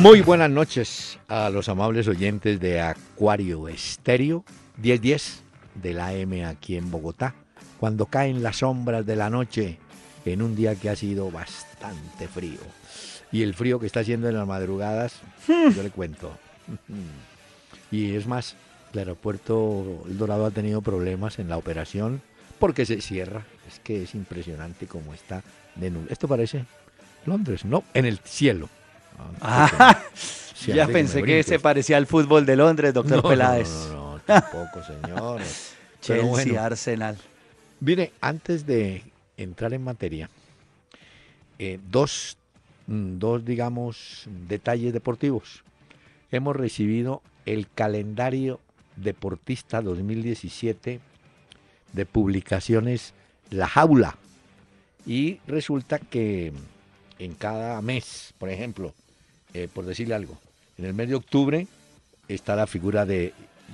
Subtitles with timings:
[0.00, 4.46] Muy buenas noches a los amables oyentes de Acuario Estéreo
[4.78, 5.42] 1010
[5.74, 7.34] del AM aquí en Bogotá,
[7.78, 9.78] cuando caen las sombras de la noche
[10.24, 12.60] en un día que ha sido bastante frío.
[13.30, 16.32] Y el frío que está haciendo en las madrugadas, yo le cuento.
[17.92, 18.56] Y es más,
[18.94, 22.22] el aeropuerto El Dorado ha tenido problemas en la operación
[22.58, 23.44] porque se cierra.
[23.68, 25.42] Es que es impresionante cómo está
[25.74, 26.06] de nulo.
[26.08, 26.64] Esto parece
[27.26, 28.70] Londres, no, en el cielo.
[29.40, 30.02] Ah,
[30.66, 33.68] ya pensé que se parecía al fútbol de Londres, doctor No, Peláez.
[33.88, 35.74] No, no, no, tampoco, señores.
[36.06, 37.18] Pero Chelsea, bueno, Arsenal.
[37.80, 39.02] Mire, antes de
[39.36, 40.28] entrar en materia,
[41.58, 42.36] eh, dos,
[42.86, 45.62] mm, dos, digamos, detalles deportivos.
[46.30, 48.60] Hemos recibido el calendario
[48.96, 51.00] deportista 2017
[51.92, 53.14] de publicaciones
[53.50, 54.16] La Jaula.
[55.06, 56.52] Y resulta que
[57.18, 58.94] en cada mes, por ejemplo,
[59.54, 60.38] eh, por decirle algo,
[60.78, 61.66] en el mes de octubre
[62.28, 63.32] está la figura de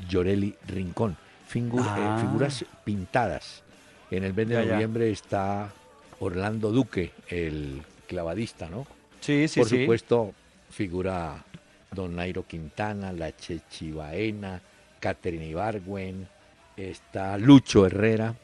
[0.08, 1.16] Llorelli Rincón.
[1.54, 2.18] Eh, Ah.
[2.20, 3.62] figuras pintadas.
[4.10, 4.72] En el mes de Ya, ya.
[4.72, 5.72] noviembre está
[6.20, 8.86] Orlando Duque, el clavadista, ¿no?
[9.20, 9.80] Sí, sí, Por sí.
[9.82, 10.34] supuesto,
[10.70, 11.44] figura
[11.92, 14.60] Don Nairo Quintana, la Chechibaena,
[15.00, 16.28] Catherine Ibargüen,
[16.76, 18.34] está Lucho Herrera.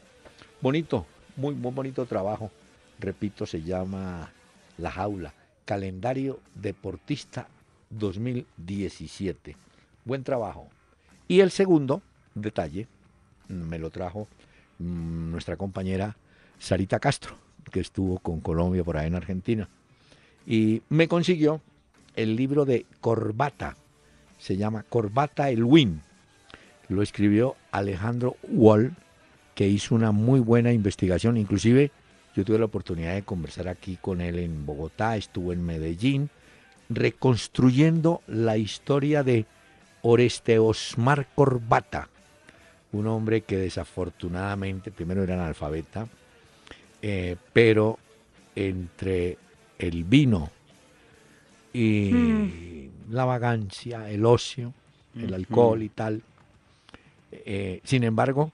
[0.61, 2.51] Bonito, muy, muy bonito trabajo.
[2.99, 4.31] Repito, se llama
[4.77, 5.33] La Jaula,
[5.65, 7.47] Calendario Deportista
[7.89, 9.55] 2017.
[10.05, 10.67] Buen trabajo.
[11.27, 12.01] Y el segundo
[12.35, 12.87] detalle
[13.47, 14.27] me lo trajo
[14.79, 16.17] mm, nuestra compañera
[16.59, 17.35] Sarita Castro,
[17.71, 19.69] que estuvo con Colombia por ahí en Argentina.
[20.45, 21.61] Y me consiguió
[22.15, 23.75] el libro de Corbata.
[24.37, 26.01] Se llama Corbata el Win.
[26.89, 28.95] Lo escribió Alejandro Wall,
[29.55, 31.37] que hizo una muy buena investigación.
[31.37, 31.91] Inclusive
[32.35, 36.29] yo tuve la oportunidad de conversar aquí con él en Bogotá, estuvo en Medellín,
[36.89, 39.45] reconstruyendo la historia de
[40.01, 42.09] Oreste Osmar Corbata,
[42.91, 46.07] un hombre que desafortunadamente primero era analfabeta,
[47.01, 47.99] eh, pero
[48.55, 49.37] entre
[49.77, 50.49] el vino
[51.73, 54.73] y la vagancia, el ocio,
[55.17, 56.21] el alcohol y tal,
[57.31, 58.51] eh, sin embargo,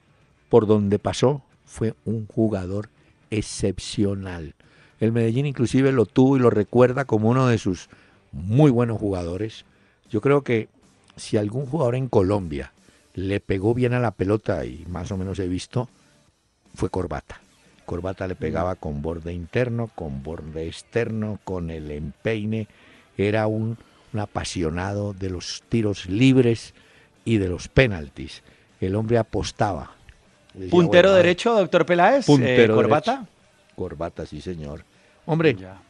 [0.48, 2.88] por donde pasó fue un jugador
[3.30, 4.54] excepcional.
[5.00, 7.88] El Medellín inclusive lo tuvo y lo recuerda como uno de sus
[8.32, 9.64] muy buenos jugadores.
[10.10, 10.68] Yo creo que
[11.16, 12.72] si algún jugador en Colombia
[13.14, 15.88] le pegó bien a la pelota y más o menos he visto,
[16.74, 17.40] fue Corbata.
[17.86, 22.68] Corbata le pegaba con borde interno, con borde externo, con el empeine.
[23.16, 23.78] Era un,
[24.12, 26.74] un apasionado de los tiros libres
[27.24, 28.42] y de los penaltis.
[28.80, 29.96] El hombre apostaba.
[30.70, 32.26] ¿Puntero derecho, doctor Peláez?
[32.26, 33.12] Puntero Eh, ¿Corbata?
[33.12, 33.30] derecho.
[33.76, 34.84] Corbata, sí, señor.
[35.26, 35.80] Hombre, Ya.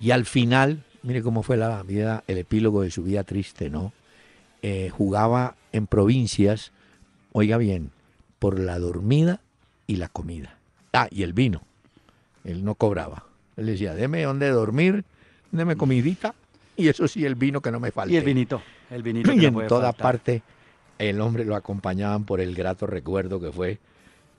[0.00, 3.92] y al final, mire cómo fue la vida, el epílogo de su vida triste, ¿no?
[4.62, 6.72] Eh, jugaba en provincias,
[7.32, 7.90] oiga bien,
[8.38, 9.40] por la dormida
[9.86, 10.56] y la comida.
[10.92, 11.62] Ah, y el vino.
[12.44, 13.24] Él no cobraba.
[13.56, 15.04] Él decía, deme donde dormir,
[15.50, 16.34] deme comidita,
[16.76, 18.14] y eso sí, el vino que no me falte.
[18.14, 18.62] Y el vinito.
[18.90, 20.02] El vinito que Y no en puede toda faltar.
[20.02, 20.42] parte
[20.98, 23.78] el hombre lo acompañaban por el grato recuerdo que fue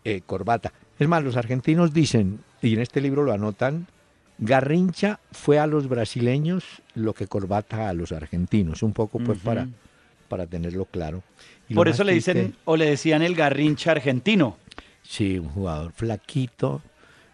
[0.04, 0.72] eh, Corbata.
[1.00, 3.88] Es más, los argentinos dicen, y en este libro lo anotan,
[4.38, 6.64] Garrincha fue a los brasileños
[6.94, 9.68] lo que Corbata a los argentinos, un poco pues para,
[10.28, 11.24] para tenerlo claro.
[11.70, 14.58] Y Por eso le dicen, triste- o le decían el garrincha argentino.
[15.04, 16.82] Sí, un jugador flaquito,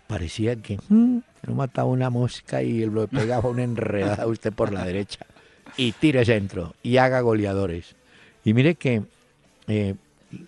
[0.07, 1.17] parecía que mm,
[1.47, 5.25] no mataba una mosca y lo pegaba una enredada a usted por la derecha
[5.77, 7.95] y tire centro y haga goleadores.
[8.43, 9.03] Y mire que
[9.71, 9.95] eh,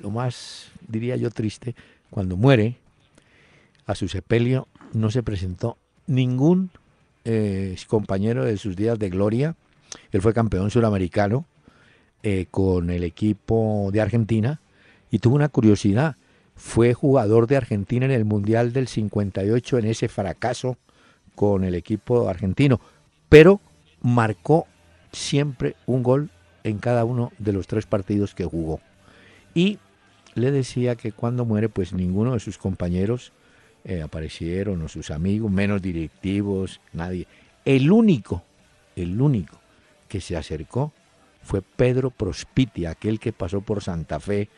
[0.02, 1.76] lo más, diría yo, triste,
[2.10, 2.78] cuando muere,
[3.86, 5.78] a su sepelio no se presentó
[6.08, 6.72] ningún
[7.24, 9.56] eh, compañero de sus días de gloria.
[10.12, 11.46] Él fue campeón suramericano
[12.22, 14.60] eh, con el equipo de Argentina
[15.10, 16.18] y tuvo una curiosidad.
[16.56, 20.78] Fue jugador de Argentina en el Mundial del 58 en ese fracaso
[21.36, 22.80] con el equipo argentino,
[23.30, 23.60] pero
[24.02, 24.68] marcó
[25.12, 26.30] siempre un gol
[26.64, 28.82] en cada uno de los tres partidos que jugó.
[29.54, 29.80] Y
[30.36, 33.32] le decía que cuando muere, pues ninguno de sus compañeros
[33.86, 37.28] eh, aparecieron o sus amigos, menos directivos, nadie.
[37.66, 38.44] El único,
[38.96, 39.60] el único
[40.08, 40.94] que se acercó
[41.44, 44.50] fue Pedro Prospiti, aquel que pasó por Santa Fe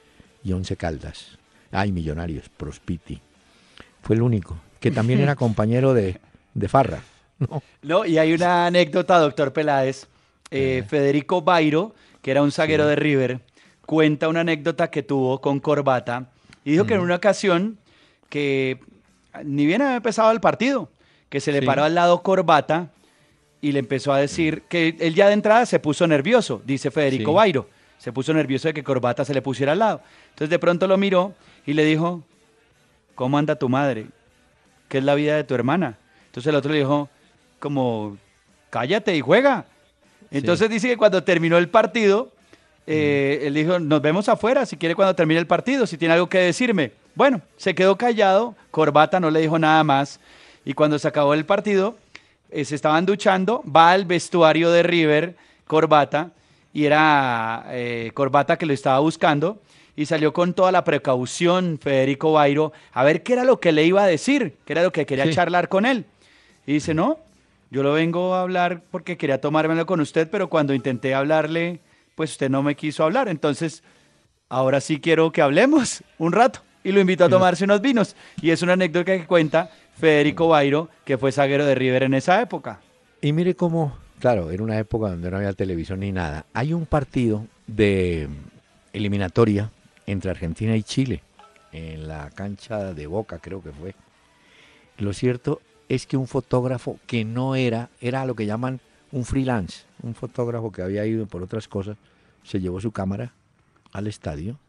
[0.44, 1.38] y Once Caldas.
[1.72, 3.20] Ay, Millonarios, Prospiti.
[4.02, 6.20] Fue el único, que también era compañero de,
[6.54, 7.02] de Farra.
[7.40, 7.64] ¿no?
[7.82, 10.08] No, y hay una anécdota, doctor Peláez.
[10.52, 13.42] Eh, Federico Bairo, que era un zaguero de River,
[13.86, 16.28] cuenta una anécdota que tuvo con Corbata
[16.64, 17.78] y dijo que en una ocasión
[18.30, 18.80] que
[19.44, 20.90] ni bien había empezado el partido,
[21.30, 21.66] que se le Sí.
[21.66, 22.90] paró al lado Corbata
[23.62, 27.32] y le empezó a decir que él ya de entrada se puso nervioso, dice Federico
[27.32, 27.36] Sí.
[27.36, 27.70] Bairo.
[27.98, 30.02] Se puso nervioso de que Corbata se le pusiera al lado.
[30.30, 31.34] Entonces de pronto lo miró
[31.66, 32.24] y le dijo,
[33.16, 34.08] ¿cómo anda tu madre?
[34.90, 35.98] ¿Qué es la vida de tu hermana?
[36.28, 37.10] Entonces el otro le dijo,
[37.60, 38.18] como,
[38.70, 39.66] cállate y juega.
[40.30, 42.32] Entonces dice que cuando terminó el partido,
[42.88, 46.28] eh, él dijo, nos vemos afuera, si quiere cuando termine el partido, si tiene algo
[46.30, 46.92] que decirme.
[47.16, 50.20] Bueno, se quedó callado, Corbata no le dijo nada más,
[50.66, 51.96] y cuando se acabó el partido,
[52.52, 55.36] eh, se estaban duchando, va al vestuario de River,
[55.68, 56.32] Corbata,
[56.74, 59.60] y era eh, Corbata que lo estaba buscando,
[59.96, 63.86] y salió con toda la precaución Federico Bairo a ver qué era lo que le
[63.86, 65.34] iba a decir, qué era lo que quería Sí.
[65.34, 66.04] charlar con él.
[66.68, 67.18] Y dice, no,
[67.72, 71.80] yo lo vengo a hablar porque quería tomármelo con usted, pero cuando intenté hablarle,
[72.16, 73.28] pues usted no me quiso hablar.
[73.28, 73.84] Entonces,
[74.50, 76.62] ahora sí quiero que hablemos un rato.
[76.84, 78.16] Y lo invito a tomarse unos vinos.
[78.42, 82.42] Y es una anécdota que cuenta Federico Bairo, que fue zaguero de River en esa
[82.42, 82.80] época.
[83.22, 86.46] Y mire cómo, claro, era una época donde no había televisión ni nada.
[86.54, 88.30] Hay un partido de
[88.94, 89.72] eliminatoria
[90.06, 91.24] entre Argentina y Chile,
[91.72, 93.96] en la cancha de Boca creo que fue.
[94.98, 98.80] Lo cierto es que un fotógrafo que no era, era lo que llaman
[99.12, 101.98] un freelance, un fotógrafo que había ido por otras cosas,
[102.44, 103.34] se llevó su cámara
[103.92, 104.60] al estadio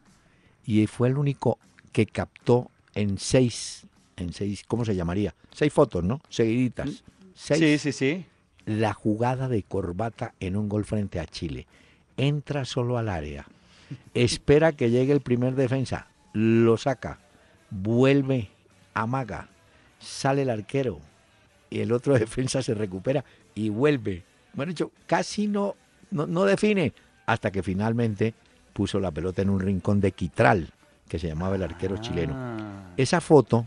[0.65, 1.59] y fue el único
[1.91, 3.85] que captó en seis,
[4.15, 5.35] en seis, ¿cómo se llamaría?
[5.51, 6.21] Seis fotos, ¿no?
[6.29, 7.03] Seguiditas.
[7.35, 8.25] Seis Sí, sí, sí.
[8.65, 11.67] la jugada de corbata en un gol frente a Chile.
[12.17, 13.45] Entra solo al área,
[14.15, 17.19] espera que llegue el primer defensa, lo saca,
[17.69, 18.49] vuelve,
[18.95, 19.49] amaga,
[19.99, 20.99] sale el arquero
[21.69, 23.23] y el otro defensa se recupera
[23.53, 24.23] y vuelve.
[24.57, 25.75] Bueno, hecho, casi no,
[26.11, 26.91] no, no define
[27.25, 28.33] hasta que finalmente
[28.73, 30.69] puso la pelota en un rincón de Quitral,
[31.07, 32.33] que se llamaba el arquero chileno.
[32.35, 32.91] Ah.
[32.97, 33.65] Esa foto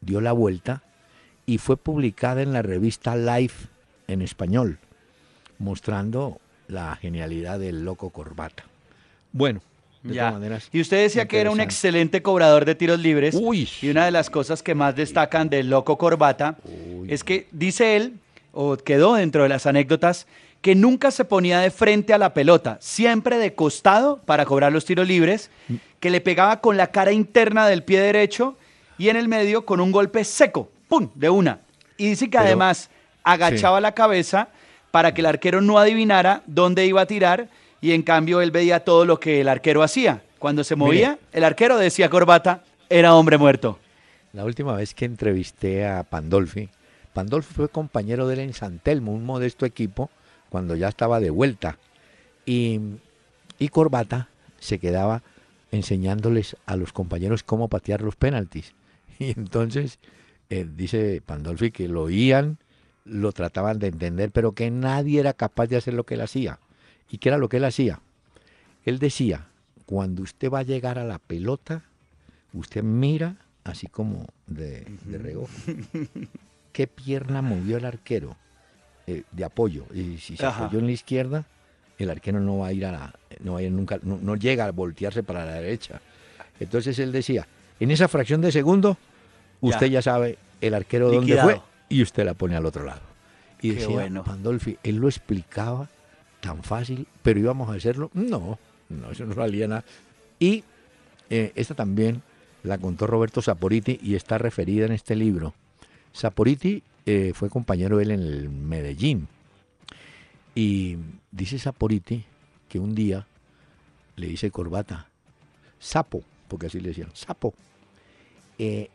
[0.00, 0.82] dio la vuelta
[1.46, 3.68] y fue publicada en la revista Life
[4.08, 4.78] en español,
[5.58, 8.64] mostrando la genialidad del loco Corbata.
[9.32, 9.60] Bueno,
[10.02, 10.22] de Ya.
[10.22, 10.68] todas maneras.
[10.72, 13.34] Y usted decía que era un excelente cobrador de tiros libres.
[13.38, 13.68] Uy.
[13.82, 17.12] Y una de las cosas que más destacan del loco Corbata Uy.
[17.12, 18.14] es que dice él,
[18.52, 20.26] o quedó dentro de las anécdotas,
[20.60, 24.84] que nunca se ponía de frente a la pelota, siempre de costado para cobrar los
[24.84, 25.50] tiros libres,
[26.00, 28.56] que le pegaba con la cara interna del pie derecho
[28.98, 31.08] y en el medio con un golpe seco, ¡pum!
[31.14, 31.60] de una.
[31.96, 32.90] Y dice que Pero- además
[33.22, 34.48] agachaba la cabeza
[34.90, 37.48] para que el arquero no adivinara dónde iba a tirar
[37.80, 40.22] y en cambio él veía todo lo que el arquero hacía.
[40.38, 43.78] Cuando se movía, el arquero decía corbata, era hombre muerto.
[44.32, 46.68] La última vez que entrevisté a Pandolfi,
[47.12, 50.10] Pandolfi fue compañero de él en San Telmo, un modesto equipo,
[50.48, 51.78] cuando ya estaba de vuelta.
[52.46, 52.80] Y,
[53.58, 54.28] y Corbata
[54.58, 55.22] se quedaba
[55.72, 58.74] enseñándoles a los compañeros cómo patear los penaltis.
[59.18, 59.98] Y entonces
[60.48, 62.56] eh, dice Pandolfi que lo oían,
[63.04, 66.58] lo trataban de entender, pero que nadie era capaz de hacer lo que él hacía.
[67.10, 68.00] ¿Y qué era lo que él hacía?
[68.84, 69.48] Él decía,
[69.84, 71.84] cuando usted va a llegar a la pelota,
[72.54, 75.52] usted mira así como de, de reojo.
[76.72, 78.36] ¿Qué pierna movió el arquero
[79.06, 79.86] eh, de apoyo?
[79.94, 80.64] Y si se Ajá.
[80.64, 81.44] apoyó en la izquierda,
[81.98, 84.36] el arquero no va a ir a la, no va a ir nunca, no, no
[84.36, 86.00] llega a voltearse para la derecha.
[86.58, 87.46] Entonces él decía,
[87.78, 88.96] en esa fracción de segundo,
[89.60, 93.00] usted ya, sabe el arquero dónde fue y usted la pone al otro lado.
[93.60, 94.24] Y Qué decía bueno.
[94.24, 95.88] Pandolfi, él lo explicaba
[96.40, 98.10] tan fácil, pero íbamos a hacerlo.
[98.14, 98.58] No,
[98.88, 99.84] no, eso no valía nada.
[100.38, 100.64] Y
[101.28, 102.22] eh, esta también
[102.62, 105.54] la contó Roberto Saporiti y está referida en este libro.
[106.12, 109.28] Saporiti eh, fue compañero de él en el Medellín.
[110.54, 110.96] Y
[111.30, 112.24] dice Saporiti
[112.68, 113.26] que un día
[114.16, 115.06] le dice Corbata,
[115.78, 117.54] sapo, porque así le decían, sapo,
[118.58, 118.90] eh,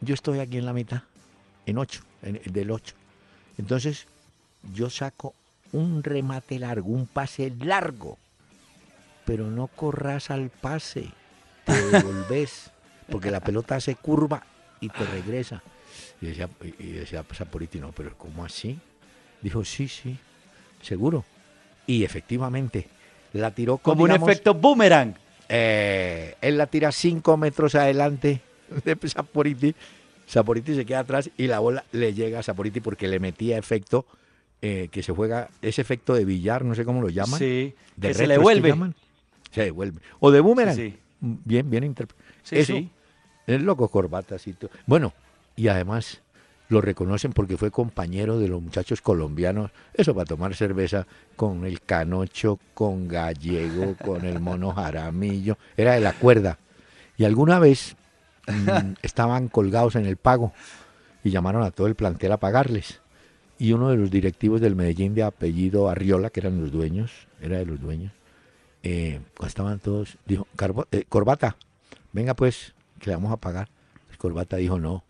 [0.00, 1.02] yo estoy aquí en la mitad,
[1.66, 2.94] en ocho, en- del ocho.
[3.58, 4.06] Entonces
[4.74, 5.34] yo saco
[5.72, 8.18] un remate largo, un pase largo,
[9.24, 11.08] pero no corras al pase,
[11.64, 12.70] te devolves,
[13.08, 14.44] porque la pelota hace curva
[14.80, 15.62] y te regresa.
[16.20, 16.48] Y decía,
[16.78, 18.78] y decía Saporiti, no, pero ¿cómo así?
[19.42, 20.16] Dijo, sí, sí,
[20.82, 21.24] seguro.
[21.86, 22.88] Y efectivamente,
[23.32, 25.14] la tiró Como un digamos, efecto boomerang.
[25.48, 28.40] eh, él la tira cinco metros adelante
[28.84, 29.74] de Saporiti
[30.26, 34.04] Saporiti se queda atrás y la bola le llega a Saporiti porque le metía efecto
[34.60, 37.38] eh, que se juega, ese efecto de billar, no sé cómo lo llaman.
[37.38, 38.74] Sí, de que se le ¿es que vuelve.
[39.52, 40.00] Se devuelve.
[40.18, 40.74] O de boomerang.
[40.74, 40.98] Sí, sí.
[41.20, 42.28] Bien, bien interpretado.
[42.42, 42.90] Sí, Eso, sí.
[43.46, 44.70] es loco, corbatas y todo.
[44.86, 45.12] Bueno,
[45.56, 46.20] y además
[46.68, 49.70] lo reconocen porque fue compañero de los muchachos colombianos.
[49.94, 55.58] Eso para tomar cerveza con el canocho, con gallego, con el mono jaramillo.
[55.76, 56.58] Era de la cuerda.
[57.16, 57.96] Y alguna vez
[58.48, 60.52] mm, estaban colgados en el pago
[61.22, 63.00] y llamaron a todo el plantel a pagarles.
[63.58, 67.58] Y uno de los directivos del Medellín de apellido Arriola, que eran los dueños, era
[67.58, 68.12] de los dueños,
[68.82, 71.56] eh, estaban todos, dijo, "Carbo- eh, Corbata,
[72.12, 73.68] venga pues, que le vamos a pagar.
[74.18, 75.04] Corbata dijo, no,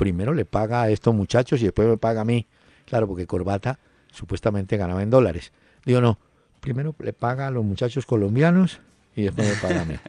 [0.00, 2.46] primero le paga a estos muchachos y después me paga a mí.
[2.86, 3.78] Claro, porque Corbata
[4.10, 5.52] supuestamente ganaba en dólares.
[5.84, 6.18] Digo, no,
[6.58, 8.80] primero le paga a los muchachos colombianos
[9.14, 9.94] y después me paga a mí.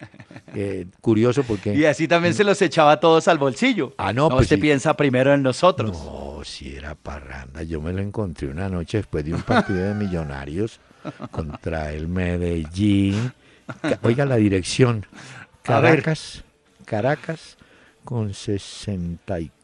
[0.53, 1.73] Eh, curioso porque...
[1.73, 3.93] Y así también se los echaba todos al bolsillo.
[3.97, 4.61] Ah, no, pues usted sí.
[4.61, 5.91] piensa primero en nosotros.
[5.91, 7.63] No, si era parranda.
[7.63, 10.81] Yo me lo encontré una noche después de un partido de millonarios
[11.31, 13.31] contra el Medellín.
[14.01, 15.05] Oiga la dirección.
[15.13, 15.63] A.
[15.63, 16.43] Caracas,
[16.83, 17.57] Caracas
[18.03, 19.60] con 64.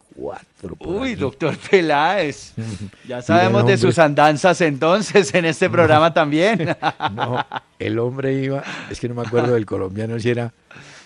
[0.79, 2.53] Uy, doctor Peláez.
[3.07, 6.75] Ya sabemos de sus andanzas entonces en este programa también.
[7.13, 7.45] No,
[7.79, 10.51] el hombre iba, es que no me acuerdo del colombiano si era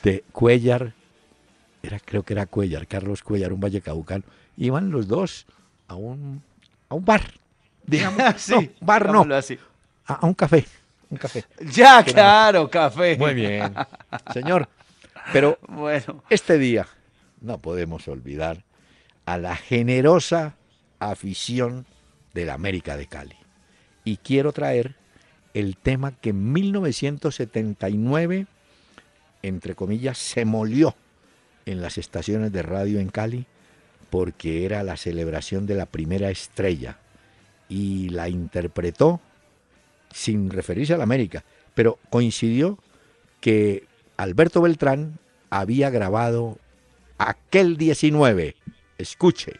[0.03, 0.93] de Cuellar,
[1.83, 4.23] era, creo que era Cuellar, Carlos Cuellar, un vallecaucano.
[4.57, 5.45] Iban los dos
[5.87, 6.41] a un,
[6.89, 7.21] a un bar,
[7.85, 8.21] digamos.
[8.37, 9.57] sí, no, bar no, así.
[10.05, 10.65] a, a un café,
[11.09, 11.45] un café.
[11.71, 13.17] Ya, claro, café.
[13.17, 13.73] Muy bien,
[14.33, 14.67] señor.
[15.31, 16.87] Pero Bueno, este día
[17.41, 18.63] no podemos olvidar
[19.31, 20.55] a la generosa
[20.99, 21.85] afición
[22.33, 23.37] de la América de Cali.
[24.03, 24.95] Y quiero traer
[25.53, 28.45] el tema que en 1979,
[29.41, 30.95] entre comillas, se molió
[31.65, 33.45] en las estaciones de radio en Cali
[34.09, 36.97] porque era la celebración de la primera estrella
[37.69, 39.21] y la interpretó
[40.13, 42.77] sin referirse a la América, pero coincidió
[43.39, 43.85] que
[44.17, 45.19] Alberto Beltrán
[45.49, 46.57] había grabado
[47.17, 48.57] aquel 19.
[49.01, 49.51] Escuche.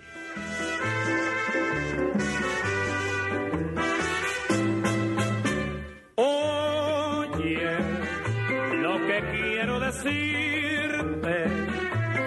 [6.14, 7.78] Oye,
[8.84, 11.46] lo que quiero decirte,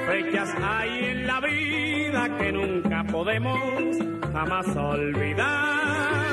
[0.08, 3.96] fechas hay en la vida que nunca podemos
[4.32, 6.24] jamás olvidar.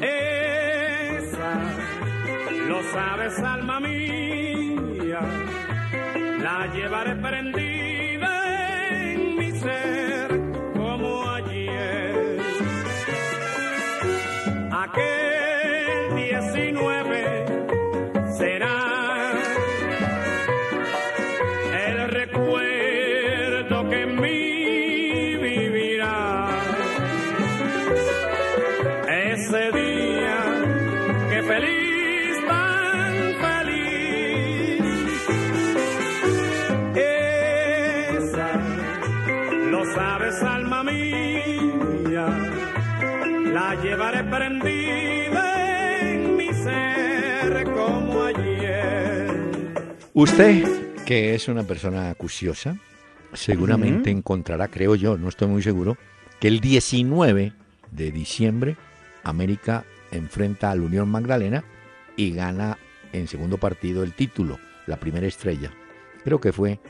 [0.00, 1.52] Esa,
[2.66, 5.20] lo sabes, alma mía,
[6.40, 8.07] la llevaré prendida
[9.68, 10.17] ser
[50.20, 50.64] Usted,
[51.06, 52.76] que es una persona acuciosa,
[53.34, 55.96] seguramente encontrará, creo yo, no estoy muy seguro,
[56.40, 57.52] que el 19
[57.92, 58.76] de diciembre
[59.22, 61.62] América enfrenta a la Unión Magdalena
[62.16, 62.78] y gana
[63.12, 64.58] en segundo partido el título,
[64.88, 65.70] la primera estrella.
[66.24, 66.80] Creo que fue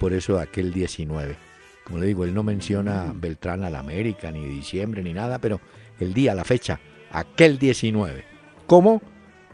[0.00, 1.36] por eso aquel 19.
[1.84, 5.60] Como le digo, él no menciona Beltrán a la América, ni diciembre, ni nada, pero
[6.00, 6.80] el día, la fecha,
[7.12, 8.24] aquel 19.
[8.66, 9.00] Como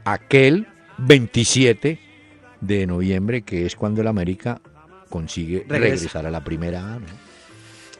[0.06, 2.09] aquel 27
[2.60, 4.60] de noviembre, que es cuando el América
[5.08, 5.94] consigue Regresa.
[5.94, 6.98] regresar a la primera A.
[6.98, 7.06] ¿no?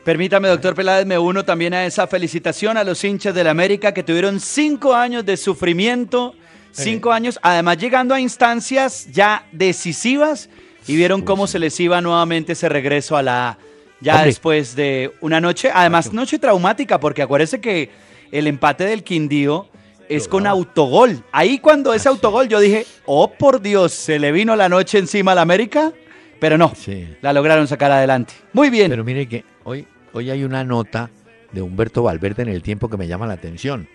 [0.04, 4.02] permítame, doctor Peláez, me uno también a esa felicitación a los hinchas del América que
[4.02, 6.34] tuvieron cinco años de sufrimiento,
[6.72, 10.48] cinco años, además llegando a instancias ya decisivas
[10.86, 13.58] y vieron cómo se les iba nuevamente ese regreso a la A.
[14.00, 14.26] Ya Hombre.
[14.28, 17.90] después de una noche, además noche traumática, porque acuérdese que
[18.32, 19.68] el empate del Quindío
[20.10, 21.22] es con autogol.
[21.32, 25.32] Ahí cuando ese autogol yo dije, oh por Dios, se le vino la noche encima
[25.32, 25.92] al América,
[26.38, 27.08] pero no, Sí.
[27.22, 28.34] la lograron sacar adelante.
[28.52, 28.90] Muy bien.
[28.90, 31.10] Pero mire que hoy, hoy hay una nota
[31.52, 33.88] de Humberto Valverde en el tiempo que me llama la atención,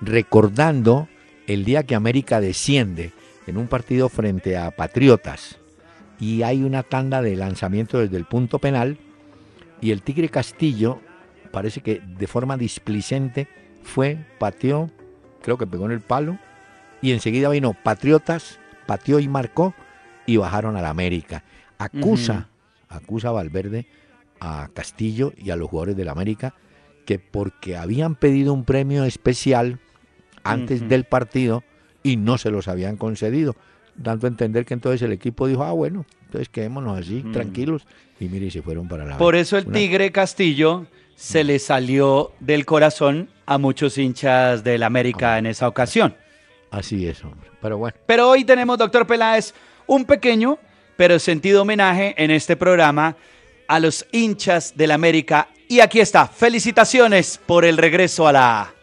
[0.00, 1.08] recordando
[1.46, 3.12] el día que América desciende
[3.46, 5.56] en un partido frente a Patriotas
[6.20, 8.96] y hay una tanda de lanzamiento desde el punto penal
[9.80, 11.00] y el Tigre Castillo
[11.50, 13.48] parece que de forma displicente
[13.82, 14.90] fue, pateó,
[15.44, 16.38] creo que pegó en el palo
[17.02, 19.74] y enseguida vino Patriotas, pateó y marcó
[20.24, 21.44] y bajaron a la América.
[21.78, 22.48] Acusa
[22.88, 23.86] acusa a Valverde,
[24.40, 26.54] a Castillo y a los jugadores del América
[27.04, 29.80] que porque habían pedido un premio especial
[30.44, 31.62] antes del partido
[32.02, 33.54] y no se los habían concedido,
[33.96, 37.86] dando a entender que entonces el equipo dijo, ah, bueno, entonces quedémonos así, tranquilos,
[38.20, 39.18] y mire, y se fueron para la...
[39.18, 40.86] Por eso el una- Tigre Castillo
[41.16, 46.16] se le salió del corazón a muchos hinchas del América en esa ocasión.
[46.70, 47.50] Así es, hombre.
[47.60, 49.54] Pero bueno, Pero hoy tenemos, doctor Peláez,
[49.86, 50.58] un pequeño
[50.96, 53.16] pero sentido homenaje en este programa
[53.66, 55.48] a los hinchas del América.
[55.68, 58.74] Y aquí está, felicitaciones por el regreso a la A.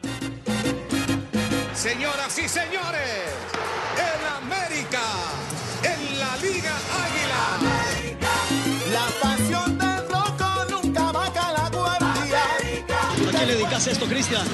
[13.92, 14.46] esto, Cristian?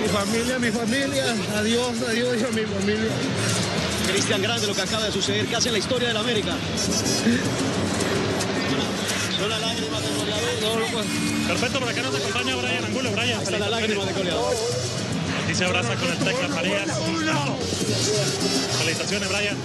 [0.00, 1.24] Mi familia, mi familia,
[1.56, 3.10] adiós, adiós a mi familia.
[4.12, 6.54] Cristian, grande lo que acaba de suceder, casi en la historia del América.
[9.38, 10.82] Son las lágrimas del goleador.
[11.48, 13.10] Perfecto, por acá nos acompaña Brian Angulo.
[13.12, 14.54] Brian, Hasta las lágrimas del goleador.
[15.44, 16.90] Aquí se abraza con el Tecla Farías.
[18.78, 19.56] Felicitaciones, Brian.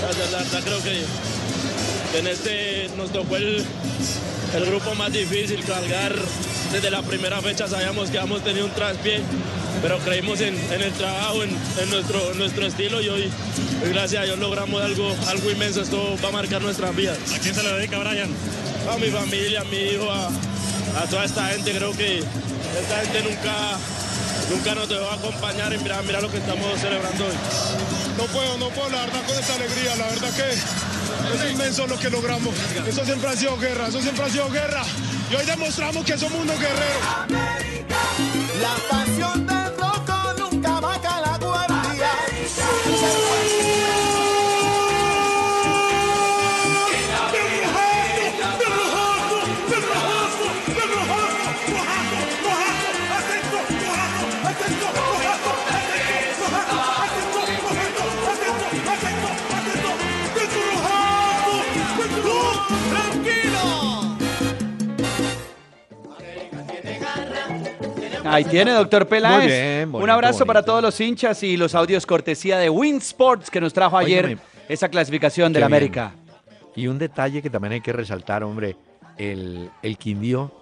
[0.00, 1.04] Gracias, la verdad creo que
[2.18, 3.64] en este nos tocó el,
[4.54, 6.14] el grupo más difícil cargar.
[6.72, 9.22] Desde la primera fecha sabíamos que habíamos tenido un traspié,
[9.80, 11.50] pero creímos en, en el trabajo, en,
[11.80, 13.32] en nuestro, en nuestro estilo y hoy,
[13.82, 15.80] hoy, gracias a Dios, logramos algo, algo inmenso.
[15.80, 17.16] Esto va a marcar nuestras vidas.
[17.34, 18.30] ¿A quién se lo dedica, Brian?
[18.92, 21.72] A mi familia, a mi hijo, a, a toda esta gente.
[21.72, 23.78] Creo que esta gente nunca,
[24.50, 27.34] nunca nos dejó acompañar y mira, mira lo que estamos celebrando hoy.
[28.18, 29.96] No puedo, no puedo, la verdad, con esta alegría.
[29.96, 30.42] La verdad que
[31.34, 32.54] es inmenso lo que logramos.
[32.86, 34.82] Eso siempre ha sido guerra, eso siempre ha sido guerra.
[35.30, 37.02] Y hoy demostramos que somos unos guerreros.
[38.60, 39.57] La pasión del
[68.30, 69.38] Ahí tiene, doctor Peláez.
[69.38, 72.96] Muy bien, Un bonito, abrazo para todos los hinchas y los audios cortesía de Win
[72.96, 74.38] Sports que nos trajo ayer
[74.68, 75.62] esa clasificación del.
[75.62, 76.12] América.
[76.76, 78.76] Y un detalle que también hay que resaltar, hombre,
[79.16, 80.52] el, el Quindío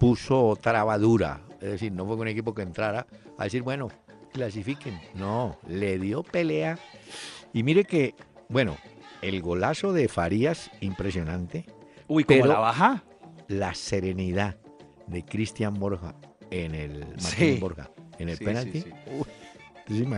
[0.00, 3.06] puso trabadura, es decir, no fue un equipo que entrara
[3.38, 3.88] a decir, bueno,
[4.32, 5.00] clasifiquen.
[5.14, 6.78] No, le dio pelea.
[7.52, 8.14] Y mire que,
[8.48, 8.76] bueno,
[9.22, 11.66] el golazo de Farías, impresionante.
[12.08, 13.04] Uy, como la baja.
[13.48, 14.56] La serenidad
[15.06, 16.14] de Cristian Borja
[16.50, 17.58] en el Martín Sí.
[17.60, 18.84] Borja, en el Sí, penalti.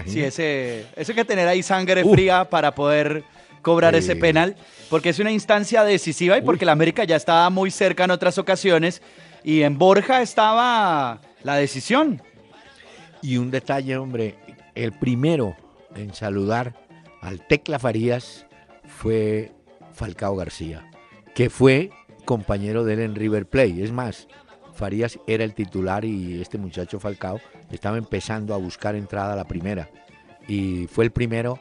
[0.06, 2.12] sí, ese, eso hay que tener ahí sangre Uf.
[2.12, 3.24] fría para poder
[3.62, 4.56] cobrar ese penal,
[4.90, 6.44] porque es una instancia decisiva y Uy.
[6.46, 9.02] porque el América ya estaba muy cerca en otras ocasiones
[9.44, 12.20] y en Borja estaba la decisión.
[13.22, 14.34] Y un detalle, hombre,
[14.74, 15.56] el primero
[15.94, 16.74] en saludar
[17.20, 18.46] al Tecla Farías
[18.86, 19.52] fue
[19.92, 20.90] Falcao García,
[21.34, 21.90] que fue
[22.24, 23.84] compañero de él en River Plate.
[23.84, 24.26] Es más,
[24.74, 29.44] Farías era el titular y este muchacho Falcao estaba empezando a buscar entrada a la
[29.44, 29.88] primera.
[30.48, 31.60] Y fue el primero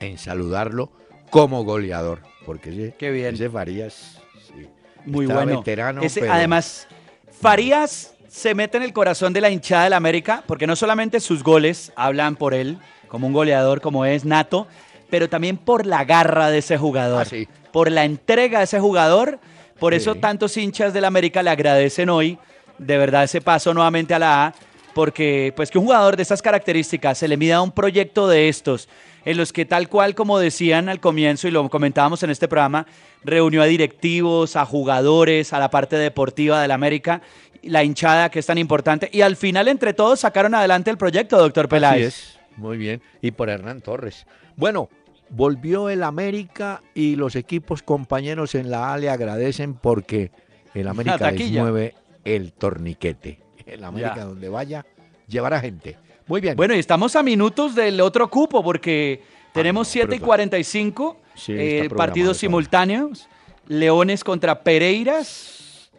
[0.00, 0.90] en saludarlo
[1.30, 3.34] como goleador, porque ese, Qué bien.
[3.34, 4.68] ese Farías sí,
[5.06, 5.58] Muy bueno.
[5.58, 6.86] veterano, Ese- pero- Además,
[7.30, 11.42] Farías se mete en el corazón de la hinchada del América, porque no solamente sus
[11.42, 14.66] goles hablan por él, como un goleador como es Nato,
[15.10, 17.46] pero también por la garra de ese jugador, Ah, sí.
[17.72, 19.38] por la entrega de ese jugador.
[19.82, 20.20] Por eso Sí.
[20.20, 22.38] tantos hinchas del América le agradecen hoy,
[22.78, 24.54] de verdad, ese paso nuevamente a la A,
[24.94, 28.88] porque pues que un jugador de estas características se le mida un proyecto de estos,
[29.24, 32.86] en los que tal cual como decían al comienzo y lo comentábamos en este programa,
[33.24, 37.20] reunió a directivos, a jugadores, a la parte deportiva del América,
[37.64, 41.38] la hinchada que es tan importante, y al final entre todos sacaron adelante el proyecto,
[41.38, 42.06] doctor Así Peláez.
[42.06, 43.02] es, muy bien.
[43.20, 44.26] Y por Hernán Torres.
[44.56, 44.88] Bueno,
[45.32, 50.30] volvió el América y los equipos compañeros en la A le agradecen porque
[50.74, 51.62] el América les taquilla.
[51.62, 53.40] mueve el torniquete.
[53.66, 54.24] El América Ya.
[54.26, 54.86] donde vaya
[55.26, 55.96] llevará gente.
[56.26, 56.54] Muy bien.
[56.56, 61.16] Bueno, y estamos a minutos del otro cupo porque tenemos no, 7 y pero- 45
[61.34, 63.26] Sí, eh, partidos simultáneos.
[63.66, 65.90] Leones contra Pereiras.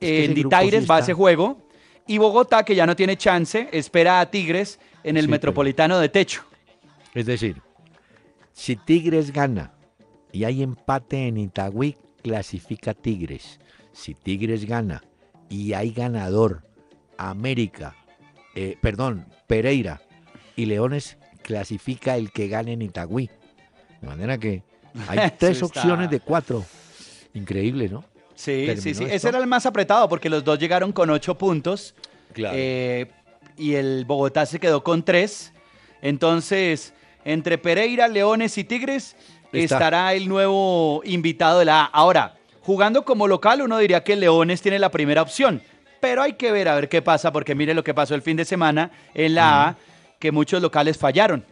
[0.00, 1.58] En grupo Ditaires va a ese juego.
[2.06, 5.98] Y Bogotá, que ya no tiene chance, espera a Tigres en el Sí, pero- Metropolitano
[5.98, 6.42] de Techo.
[7.14, 7.56] Es decir,
[8.52, 9.72] si Tigres gana
[10.32, 13.58] y hay empate en Itagüí, clasifica Tigres.
[13.92, 15.02] Si Tigres gana
[15.48, 16.62] y hay ganador,
[17.18, 17.94] América,
[18.54, 20.00] eh, perdón, Pereira
[20.56, 23.30] y Leones, clasifica el que gane en Itagüí.
[24.00, 24.62] De manera que
[25.08, 26.64] hay tres opciones de cuatro.
[27.34, 28.04] Increíble, ¿no?
[28.34, 29.04] Sí, terminó sí, sí.
[29.04, 29.14] esto.
[29.14, 31.94] Ese era el más apretado porque los dos llegaron con ocho puntos.
[32.32, 32.56] Claro.
[32.58, 33.10] eh,
[33.56, 35.52] y el Bogotá se quedó con tres.
[36.00, 39.16] Entonces, entre Pereira, Leones y Tigres
[39.52, 39.76] Está.
[39.76, 41.84] estará el nuevo invitado de la A.
[41.86, 45.62] Ahora, jugando como local, uno diría que Leones tiene la primera opción.
[46.00, 48.36] Pero hay que ver a ver qué pasa, porque mire lo que pasó el fin
[48.36, 49.76] de semana en la A,
[50.18, 51.44] que muchos locales fallaron.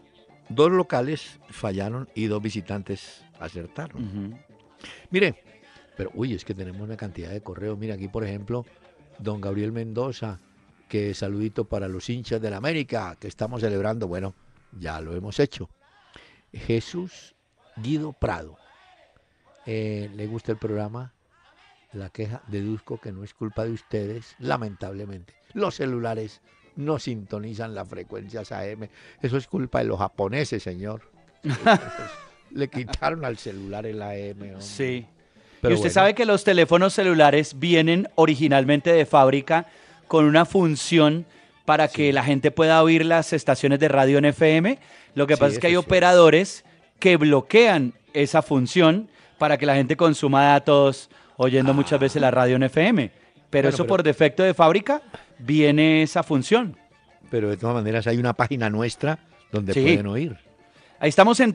[0.49, 4.41] Dos locales fallaron y dos visitantes acertaron.
[5.11, 5.45] Mire,
[5.97, 7.79] pero uy, es que tenemos una cantidad de correos.
[7.79, 8.67] Mira, aquí por ejemplo,
[9.19, 10.41] don Gabriel Mendoza,
[10.89, 14.09] que saludito para los hinchas de la América que estamos celebrando.
[14.09, 14.35] Bueno,
[14.79, 15.69] ya lo hemos hecho.
[16.53, 17.35] Jesús
[17.77, 18.59] Guido Prado.
[19.67, 21.13] Eh, ¿Le gusta el programa?
[21.93, 25.35] La queja, deduzco que no es culpa de ustedes, lamentablemente.
[25.55, 26.41] Los celulares
[26.77, 28.89] no sintonizan las frecuencias AM.
[29.21, 31.03] Eso es culpa de los japoneses, señor.
[32.51, 34.61] Le quitaron al celular el AM.
[34.61, 35.07] Sí.
[35.61, 35.95] Pero y usted bueno.
[35.95, 39.67] sabe que los teléfonos celulares vienen originalmente de fábrica
[40.09, 41.27] con una función
[41.65, 44.79] para que la gente pueda oír las estaciones de radio en FM.
[45.15, 46.65] Lo que Sí, pasa es que hay operadores
[46.99, 52.57] que bloquean esa función para que la gente consuma datos oyendo muchas veces la radio
[52.57, 53.11] en FM.
[53.51, 55.03] Pero Bueno, eso pero- por defecto de fábrica
[55.39, 56.77] viene esa función.
[57.31, 59.19] Pero de todas maneras hay una página nuestra
[59.53, 59.81] donde Sí.
[59.83, 60.37] pueden oír.
[60.99, 61.55] Ahí estamos en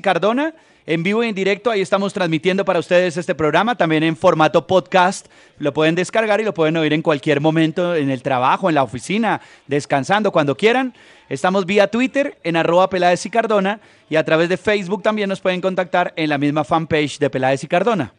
[0.00, 0.54] Cardona,
[0.88, 1.70] en vivo y en directo.
[1.70, 5.26] Ahí estamos transmitiendo para ustedes este programa, también en formato podcast.
[5.58, 8.82] Lo pueden descargar y lo pueden oír en cualquier momento, en el trabajo, en la
[8.82, 10.94] oficina, descansando, cuando quieran.
[11.28, 15.42] Estamos vía Twitter, en arroba Peláez y Cardona, y a través de Facebook también nos
[15.42, 18.14] pueden contactar en la misma fanpage de Peláez y Cardona.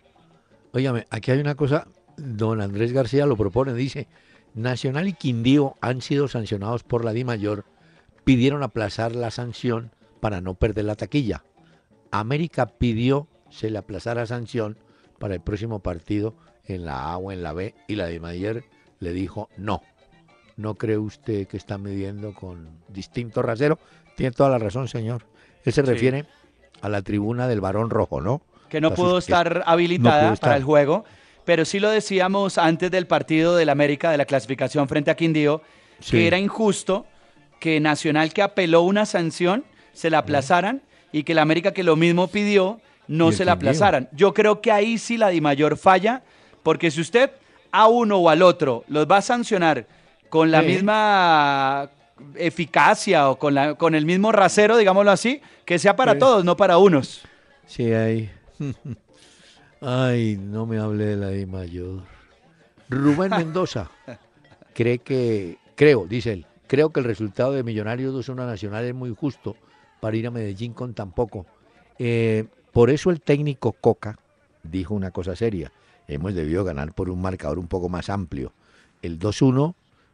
[0.72, 4.08] Óigame, aquí hay una cosa, don Andrés García lo propone, dice,
[4.54, 7.66] Nacional y Quindío han sido sancionados por la DIMAYOR,
[8.24, 11.44] pidieron aplazar la sanción para no perder la taquilla.
[12.12, 14.78] América pidió se le aplazara sanción
[15.18, 18.64] para el próximo partido en la A o en la B y la DIMAYOR
[19.00, 19.82] le dijo no.
[20.56, 23.80] ¿No cree usted que está midiendo con distinto rasero?
[24.16, 25.24] Tiene toda la razón, señor.
[25.64, 25.88] Él se Sí.
[25.88, 26.26] refiere
[26.82, 28.42] a la tribuna del Barón Rojo, ¿no?
[28.70, 31.04] que no pudo estar no habilitada para el juego,
[31.44, 35.64] pero sí lo decíamos antes del partido del América de la clasificación frente a Quindío,
[36.02, 36.12] Sí.
[36.12, 37.08] que era injusto
[37.60, 41.96] que Nacional que apeló una sanción se la aplazaran y que el América que lo
[41.96, 44.08] mismo pidió no se la aplazaran.
[44.12, 46.22] Yo creo que ahí sí la Dimayor falla,
[46.64, 47.32] porque si usted
[47.72, 49.88] a uno o al otro los va a sancionar
[50.30, 50.68] con la Sí.
[50.68, 51.90] misma
[52.36, 56.20] eficacia o con, la, con el mismo rasero, digámoslo así, que sea para Sí.
[56.20, 57.22] todos, no para unos.
[57.66, 58.30] Sí, hay.
[59.82, 62.02] Ay, no me hable de la de mayor.
[62.90, 63.90] Rubén Mendoza
[64.74, 69.16] cree que, creo, dice él, creo que el resultado de Millonarios 2-1 Nacional es muy
[69.16, 69.56] justo
[70.00, 71.46] para ir a Medellín con tan poco.
[71.98, 74.20] Eh, por eso el técnico Coca
[74.64, 75.72] dijo una cosa seria.
[76.08, 78.52] Hemos debido ganar por un marcador un poco más amplio.
[79.02, 79.74] El 2-1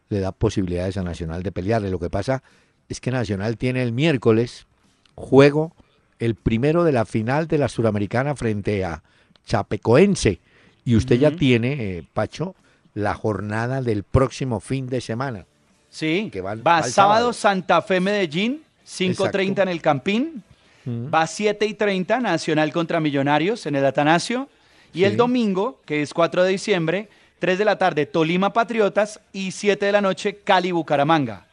[0.09, 1.89] le da posibilidades a Nacional de pelearle.
[1.89, 2.43] Lo que pasa
[2.89, 4.67] es que Nacional tiene el miércoles
[5.15, 5.73] juego
[6.19, 9.03] el primero de la final de la Suramericana frente a
[9.45, 10.39] Chapecoense.
[10.83, 12.55] Y usted ya tiene, eh, Pacho,
[12.93, 15.45] la jornada del próximo fin de semana.
[15.89, 17.33] Sí, Que va va, va sábado.
[17.33, 19.61] Santa Fe Medellín, 5.30 Exacto.
[19.61, 20.43] en el Campín,
[20.85, 21.07] Mm.
[21.11, 24.47] va 7.30 Nacional contra Millonarios en el Atanasio,
[24.93, 29.51] y el domingo, que es 4 de diciembre, 3 de la tarde Tolima Patriotas y
[29.51, 31.47] 7 de la noche Cali Bucaramanga.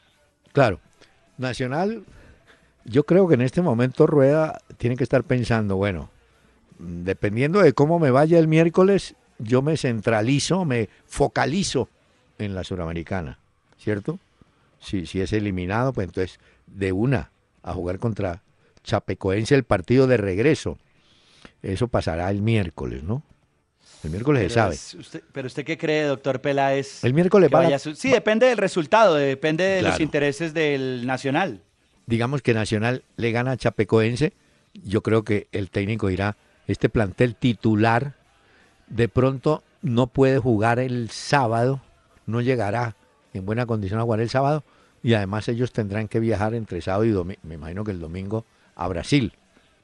[0.52, 0.78] Claro,
[1.38, 2.04] Nacional,
[2.84, 6.10] yo creo que en este momento Rueda tiene que estar pensando, bueno,
[6.78, 11.88] dependiendo de cómo me vaya el miércoles, yo me centralizo, me focalizo
[12.38, 13.38] en la Suramericana,
[13.78, 14.18] ¿cierto?
[14.78, 17.30] Si, si es eliminado, pues entonces de una
[17.62, 18.42] a jugar contra
[18.84, 20.78] Chapecoense el partido de regreso.
[21.62, 23.22] Eso pasará el miércoles, ¿no?
[24.02, 24.74] El miércoles se sabe.
[24.98, 27.04] usted, pero usted qué cree, doctor Peláez?
[27.04, 31.60] El miércoles va vaya su- Sí, depende del resultado, depende de los intereses del Nacional.
[32.06, 34.32] digamos que Nacional le gana a Chapecoense,
[34.74, 38.14] yo creo que el técnico dirá, este plantel titular
[38.88, 41.80] de pronto no puede jugar el sábado,
[42.26, 42.96] no llegará
[43.34, 44.64] en buena condición a jugar el sábado
[45.02, 48.44] y además ellos tendrán que viajar entre sábado y domingo, me imagino que el domingo
[48.76, 49.32] a Brasil.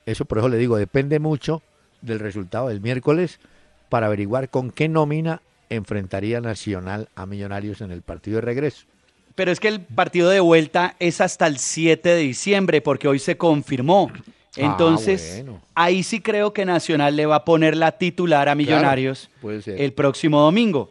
[0.07, 1.63] Eso por eso le digo, depende mucho
[2.01, 3.41] del resultado del miércoles
[3.89, 8.87] para averiguar con qué nómina enfrentaría Nacional a Millonarios en el partido de regreso.
[9.35, 13.19] Pero es que el partido de vuelta es hasta el 7 de diciembre, porque hoy
[13.19, 14.11] se confirmó.
[14.57, 15.61] Entonces, Ah, bueno.
[15.75, 19.29] ahí sí creo que Nacional le va a poner la titular a Millonarios
[19.67, 20.91] el próximo domingo.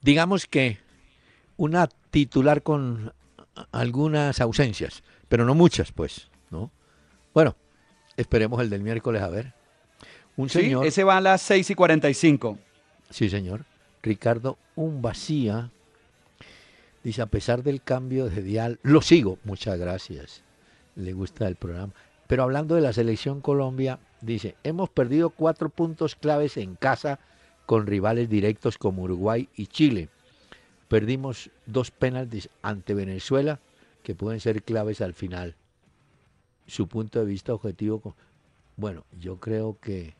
[0.00, 0.78] digamos que
[1.56, 3.12] una titular con
[3.70, 6.70] algunas ausencias, pero no muchas, pues, ¿no?
[7.34, 7.56] Bueno,
[8.16, 9.54] esperemos el del miércoles a ver.
[10.36, 12.58] Un Sí, señor, ese va a las 6 y 45.
[13.10, 13.64] sí señor,
[14.02, 15.70] Ricardo Umbacía,
[17.04, 20.42] dice, a pesar del cambio de dial, lo sigo, muchas gracias,
[20.96, 21.92] le gusta el programa.
[22.26, 27.18] Pero hablando de la selección Colombia, dice, hemos perdido cuatro puntos claves en casa
[27.66, 30.08] con rivales directos como Uruguay y Chile.
[30.92, 33.60] Perdimos dos penaltis ante Venezuela
[34.02, 35.56] que pueden ser claves al final.
[36.66, 38.14] Su punto de vista objetivo,
[38.76, 40.12] bueno, yo creo que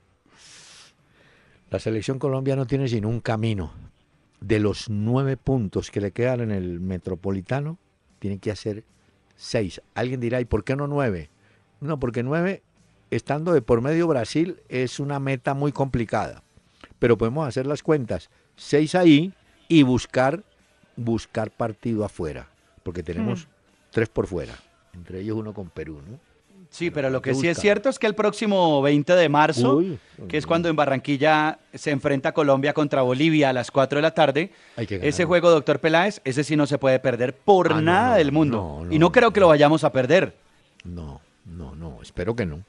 [1.68, 3.70] la selección Colombia no tiene sino un camino.
[4.40, 7.76] De los nueve puntos que le quedan en el Metropolitano,
[8.18, 8.82] tiene que hacer
[9.36, 9.82] seis.
[9.94, 11.28] Alguien dirá, ¿y por qué no nueve?
[11.82, 12.62] No, porque nueve,
[13.10, 16.42] estando de por medio Brasil, es una meta muy complicada.
[16.98, 18.30] Pero podemos hacer las cuentas.
[18.56, 19.34] Seis ahí
[19.68, 20.44] y buscar,
[20.96, 22.48] buscar partido afuera.
[22.82, 23.46] Porque tenemos
[23.90, 24.54] tres por fuera.
[24.94, 26.18] Entre ellos uno con Perú, ¿no?
[26.70, 29.98] Sí, pero lo que sí es cierto es que el próximo 20 de marzo, Uy,
[30.26, 34.12] que es cuando en Barranquilla se enfrenta Colombia contra Bolivia a las 4 de la
[34.14, 37.80] tarde, Hay que ese juego, doctor Peláez, ese sí no se puede perder por Ah,
[37.82, 38.84] nada no, del mundo.
[38.86, 40.34] no, y no creo que lo vayamos a perder.
[40.84, 42.62] No, no, no, espero que no.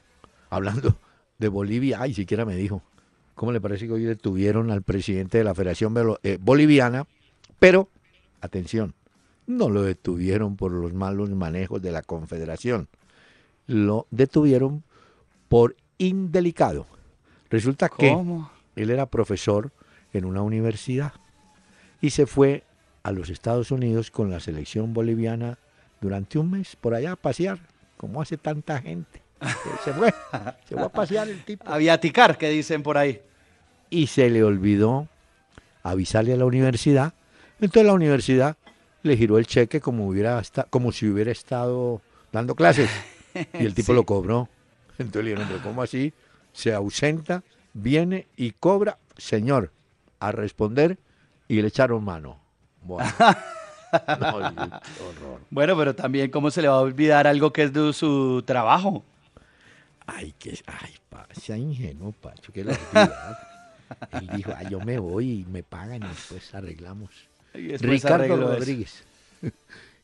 [0.50, 0.96] Hablando
[1.38, 2.82] de Bolivia, ay, siquiera me dijo,
[3.34, 7.06] ¿cómo le parece que hoy detuvieron al presidente de la Federación eh, Boliviana?
[7.58, 7.88] Pero,
[8.44, 8.94] atención,
[9.46, 12.88] no lo detuvieron por los malos manejos de la Confederación.
[13.66, 14.82] Lo detuvieron
[15.48, 16.86] por indelicado.
[17.50, 18.16] Resulta que
[18.76, 19.70] él era profesor
[20.12, 21.12] en una universidad
[22.00, 22.64] y se fue
[23.02, 25.58] a los Estados Unidos con la selección boliviana
[26.00, 27.58] durante un mes por allá a pasear,
[27.96, 29.22] como hace tanta gente.
[29.84, 30.12] Se fue,
[30.68, 31.68] se fue a pasear el tipo.
[31.68, 33.20] A viaticar, que dicen por ahí.
[33.90, 35.08] Y se le olvidó
[35.82, 37.14] avisarle a la universidad.
[37.64, 38.56] Entonces la universidad
[39.02, 42.00] le giró el cheque como, hubiera esta- como si hubiera estado
[42.32, 42.90] dando clases.
[43.58, 43.96] Y el tipo Sí.
[43.96, 44.48] lo cobró.
[44.96, 46.12] Entonces le dijeron, pero ¿cómo así?
[46.52, 49.72] Se ausenta, viene y cobra, señor,
[50.20, 50.98] a responder
[51.48, 52.38] y le echaron mano.
[52.82, 53.10] Bueno.
[54.20, 55.40] No, horror.
[55.50, 59.04] Bueno, pero también, ¿cómo se le va a olvidar algo que es de su trabajo?
[60.04, 63.38] Ay, que, ay, pa, sea ingenuo, Pacho, que olvida.
[64.12, 67.10] Él dijo, ay, yo me voy y me pagan y después arreglamos.
[67.54, 68.36] Ricardo eso.
[68.36, 69.04] Rodríguez.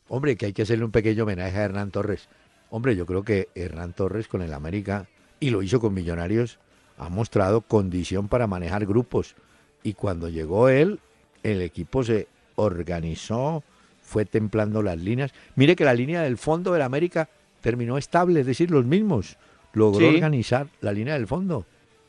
[0.09, 2.29] Hombre, que hay que hacerle un pequeño homenaje a Hernán Torres.
[2.71, 5.07] Hombre, yo creo que Hernán Torres con el América,
[5.41, 6.59] y lo hizo con Millonarios,
[6.99, 9.35] ha mostrado condición para manejar grupos.
[9.83, 11.01] Y cuando llegó él,
[11.43, 13.63] el equipo se organizó,
[14.03, 15.33] fue templando las líneas.
[15.57, 17.29] Mire que la línea del fondo del América
[17.61, 19.37] terminó estable, es decir, los mismos.
[19.73, 20.15] Logró Sí.
[20.17, 21.65] organizar la línea del fondo.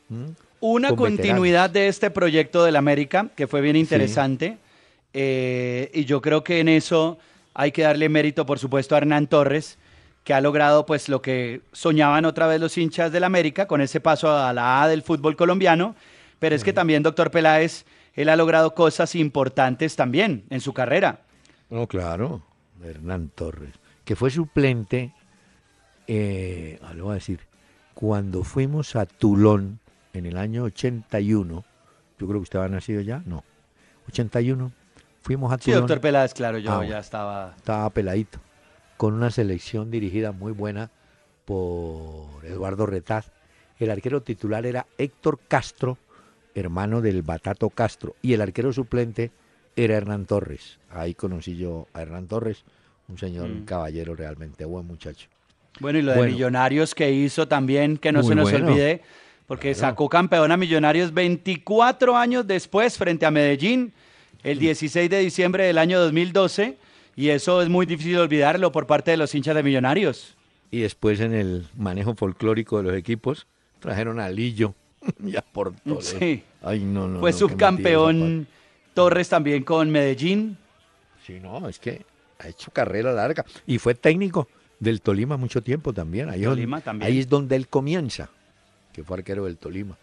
[0.08, 0.24] ¿Mm?
[0.60, 4.58] Una con continuidad de este proyecto del América, que fue bien interesante.
[5.14, 7.18] Eh, y yo creo que en eso
[7.54, 9.78] hay que darle mérito, por supuesto, a Hernán Torres,
[10.24, 14.00] que ha logrado pues lo que soñaban otra vez los hinchas del América con ese
[14.00, 15.94] paso a la A del fútbol colombiano.
[16.38, 21.20] Pero es que también, doctor Peláez, él ha logrado cosas importantes también en su carrera.
[21.70, 22.42] No, claro,
[22.82, 25.14] Hernán Torres, que fue suplente,
[26.06, 27.40] eh, ah, lo voy a decir,
[27.94, 29.78] cuando fuimos a Tulón
[30.12, 31.64] en el año 81,
[32.18, 33.44] yo creo que usted había nacido ya, no,
[34.08, 34.72] 81,
[35.22, 37.54] fuimos a Sí, doctor Peláez, claro, yo Ah, ya estaba...
[37.56, 38.38] estaba peladito,
[38.96, 40.90] con una selección dirigida muy buena
[41.44, 43.30] por Eduardo Retaz.
[43.78, 45.98] El arquero titular era Héctor Castro,
[46.54, 49.30] hermano del Batato Castro, y el arquero suplente
[49.76, 50.78] era Hernán Torres.
[50.90, 52.64] Ahí conocí yo a Hernán Torres,
[53.08, 53.64] un señor, Mm.
[53.64, 55.28] caballero realmente, buen muchacho.
[55.80, 56.26] Bueno, y lo de.
[56.28, 58.66] Millonarios que hizo también, que no Muy se nos bueno.
[58.68, 59.02] olvide,
[59.46, 59.90] porque Claro.
[59.92, 63.92] sacó campeón a Millonarios 24 años después frente a Medellín,
[64.42, 66.76] el 16 de diciembre del año 2012,
[67.16, 70.34] y eso es muy difícil olvidarlo por parte de los hinchas de Millonarios.
[70.70, 73.46] Y después en el manejo folclórico de los equipos,
[73.78, 74.74] trajeron a Lillo
[75.24, 76.16] y a Portoles.
[76.18, 76.42] Sí.
[76.62, 77.20] Ay, no, no.
[77.20, 78.46] Fue no, subcampeón
[78.94, 80.56] Torres también con Medellín.
[81.26, 82.04] Sí, no, es que
[82.38, 83.44] ha hecho carrera larga.
[83.66, 84.48] Y fue técnico
[84.80, 86.28] del Tolima mucho tiempo también.
[86.28, 87.02] Ahí, es también.
[87.02, 88.30] ahí es donde él comienza,
[88.92, 89.96] que fue arquero del Tolima.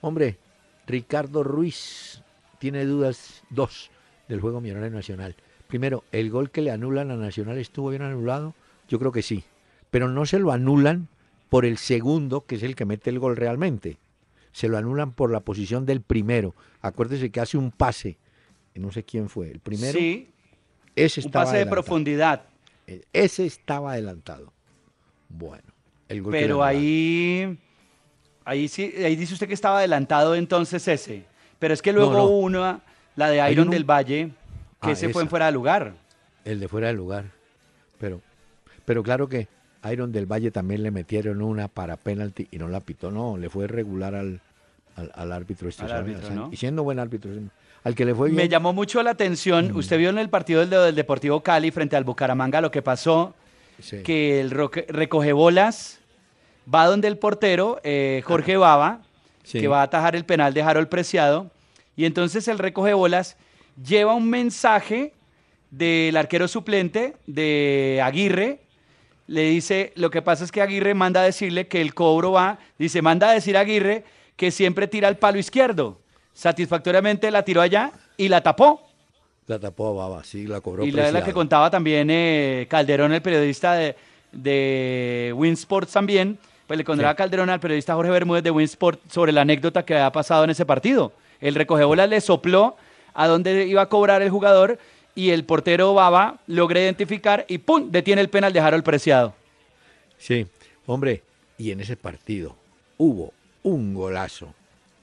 [0.00, 0.38] Hombre,
[0.86, 2.22] Ricardo Ruiz
[2.60, 3.90] tiene dudas, dos,
[4.28, 5.34] del juego millonario nacional.
[5.66, 8.54] Primero, ¿el gol que le anulan a Nacional estuvo bien anulado?
[8.88, 9.44] Yo creo que sí.
[9.90, 11.08] Pero no se lo anulan
[11.48, 13.96] por el segundo, que es el que mete el gol realmente.
[14.52, 16.54] Se lo anulan por la posición del primero.
[16.82, 18.18] Acuérdese que hace un pase.
[18.74, 19.50] No sé quién fue.
[19.50, 19.98] El primero.
[19.98, 20.28] Sí,
[20.94, 22.42] Ese un estaba pase de profundidad.
[22.86, 24.52] Eh, Ese estaba adelantado.
[25.28, 25.64] Bueno,
[26.08, 26.80] el gol que Pero anularon.
[26.82, 27.58] ahí,
[28.44, 31.24] ahí sí, ahí dice usted que estaba adelantado entonces ese.
[31.60, 32.26] Pero es que luego No, no.
[32.26, 32.80] una,
[33.14, 34.30] la de Iron uno- del Valle,
[34.82, 35.92] que Ah, se fue en fuera de lugar.
[36.44, 37.26] El de fuera del lugar.
[37.98, 38.20] Pero,
[38.84, 39.46] pero claro que
[39.92, 43.48] Iron del Valle también le metieron una para penalti y no la pitó, no, le
[43.48, 44.40] fue regular al,
[44.96, 45.84] al, al árbitro este.
[46.50, 47.30] Y siendo buen árbitro,
[47.84, 48.36] al que le fue bien.
[48.36, 51.96] Me llamó mucho la atención, usted vio en el partido del, del Deportivo Cali frente
[51.96, 53.34] al Bucaramanga lo que pasó,
[53.80, 54.02] Sí.
[54.02, 56.00] que el roque- recoge bolas
[56.72, 59.00] va donde el portero, eh, Jorge Baba,
[59.42, 59.60] Sí.
[59.60, 61.50] que va a atajar el penal de Harold Preciado,
[61.96, 63.36] y entonces el recoge bolas
[63.82, 65.12] lleva un mensaje
[65.70, 68.60] del arquero suplente de Aguirre,
[69.26, 72.58] le dice, lo que pasa es que Aguirre manda a decirle que el cobro va,
[72.78, 76.00] dice, manda a decir a Aguirre que siempre tira al palo izquierdo.
[76.32, 78.88] Satisfactoriamente la tiró allá y la tapó.
[79.46, 83.22] La tapó Baba, sí, la cobró Y la, la que contaba también eh, Calderón, el
[83.22, 83.96] periodista de,
[84.32, 86.38] de Winsports también,
[86.70, 87.16] pues le contaba Sí.
[87.16, 90.64] Calderón al periodista Jorge Bermúdez de Winsport sobre la anécdota que había pasado en ese
[90.64, 91.12] partido.
[91.40, 92.76] El recogebolas le sopló
[93.12, 94.78] a dónde iba a cobrar el jugador
[95.16, 97.90] y el portero Baba logra identificar y ¡pum!
[97.90, 99.34] detiene el penal de Harold Preciado.
[100.16, 100.46] Sí,
[100.86, 101.24] hombre,
[101.58, 102.54] y en ese partido
[102.98, 104.54] hubo un golazo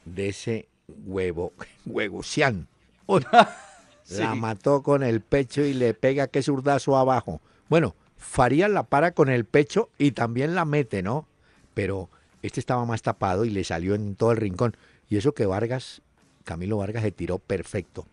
[0.05, 0.67] de ese
[1.05, 1.51] huevo,
[1.85, 2.65] huevocián.
[3.07, 3.25] Uy,
[4.03, 4.21] Sí.
[4.21, 7.41] La mató con el pecho y le pega que zurdazo abajo.
[7.67, 11.27] Bueno, Farías la para con el pecho y también la mete, ¿no?
[11.77, 12.09] Pero
[12.41, 14.75] este estaba más tapado y le salió en todo el rincón.
[15.09, 16.01] Y eso que Vargas,
[16.43, 18.07] Camilo Vargas se tiró perfecto.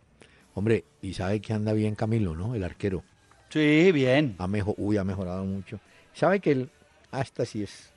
[0.53, 2.55] Hombre, y sabe que anda bien Camilo, ¿no?
[2.55, 3.03] El arquero.
[3.49, 4.35] Sí, bien.
[4.39, 5.81] Ha mejo- uy, ha mejorado mucho.
[6.13, 6.71] ¿Sabe que el
[7.11, 7.91] hasta si es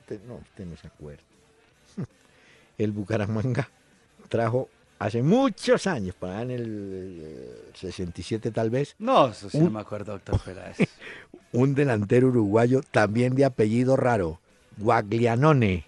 [0.00, 1.22] usted- no, usted no se acuerda.
[2.78, 3.68] El Bucaramanga
[4.30, 9.70] trajo hace muchos años, para en el eh, 67 tal vez, No, eso sí no
[9.70, 10.78] me acuerdo, doctor Peláez.
[11.52, 14.39] un delantero uruguayo también de apellido raro,
[14.80, 15.84] Guaglianone.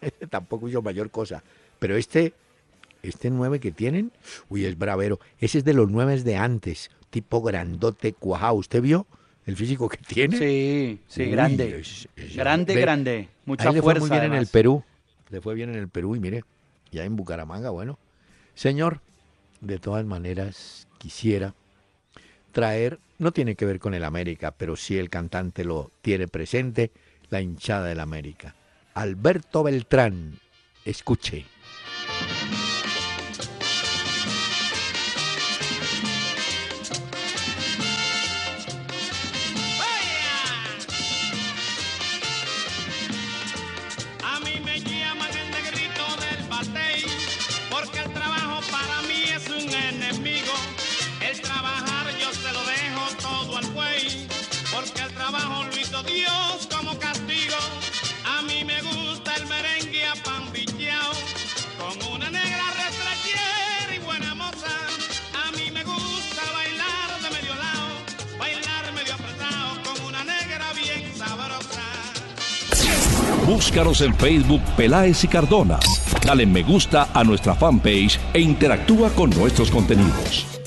[0.30, 1.42] Tampoco hizo mayor cosa,
[1.78, 2.32] pero este
[3.02, 4.10] este 9 que tienen,
[4.48, 5.20] uy, es bravero.
[5.38, 8.54] Ese es de los nueve de antes, tipo grandote, cuajado.
[8.54, 9.06] ¿Usted vio
[9.46, 10.36] el físico que tiene?
[10.36, 11.78] Sí, sí, Uy, grande.
[11.80, 13.28] es- es- grande, grande.
[13.44, 14.00] Mucha le fue fuerza.
[14.00, 14.46] muy bien en el.
[14.48, 14.82] Perú.
[15.30, 16.42] Le fue bien en el Perú y mire,
[16.90, 17.98] ya en Bucaramanga, bueno.
[18.54, 19.00] Señor,
[19.60, 21.54] de todas maneras quisiera
[22.52, 26.90] traer, no tiene que ver con el América, pero sí el cantante lo tiene presente,
[27.30, 28.54] la hinchada del América.
[28.94, 30.38] Alberto Beltrán,
[30.84, 31.46] escuche.
[73.48, 75.78] Búscanos en Facebook Peláez y Cardona.
[76.22, 80.57] Dale me gusta a nuestra fanpage e interactúa con nuestros contenidos.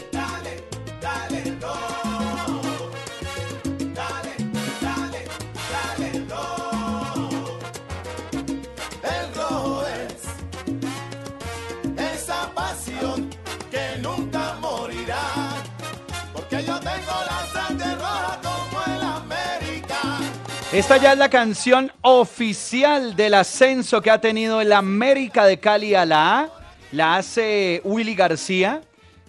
[20.91, 25.95] Esta ya es la canción oficial del ascenso que ha tenido el América de Cali
[25.95, 26.49] a la A.
[26.91, 28.81] La hace Willy García.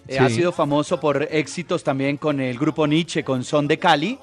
[0.05, 0.17] Eh, Sí.
[0.17, 4.19] Ha sido famoso por éxitos también con el grupo Nietzsche, con Son de Cali.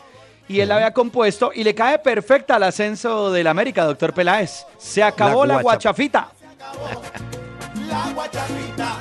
[0.49, 4.67] Y él la había compuesto y le cae perfecta al ascenso del América, doctor Peláez.
[4.77, 6.33] Se acabó la, guacha- guachafita.
[7.89, 8.99] La guachafita.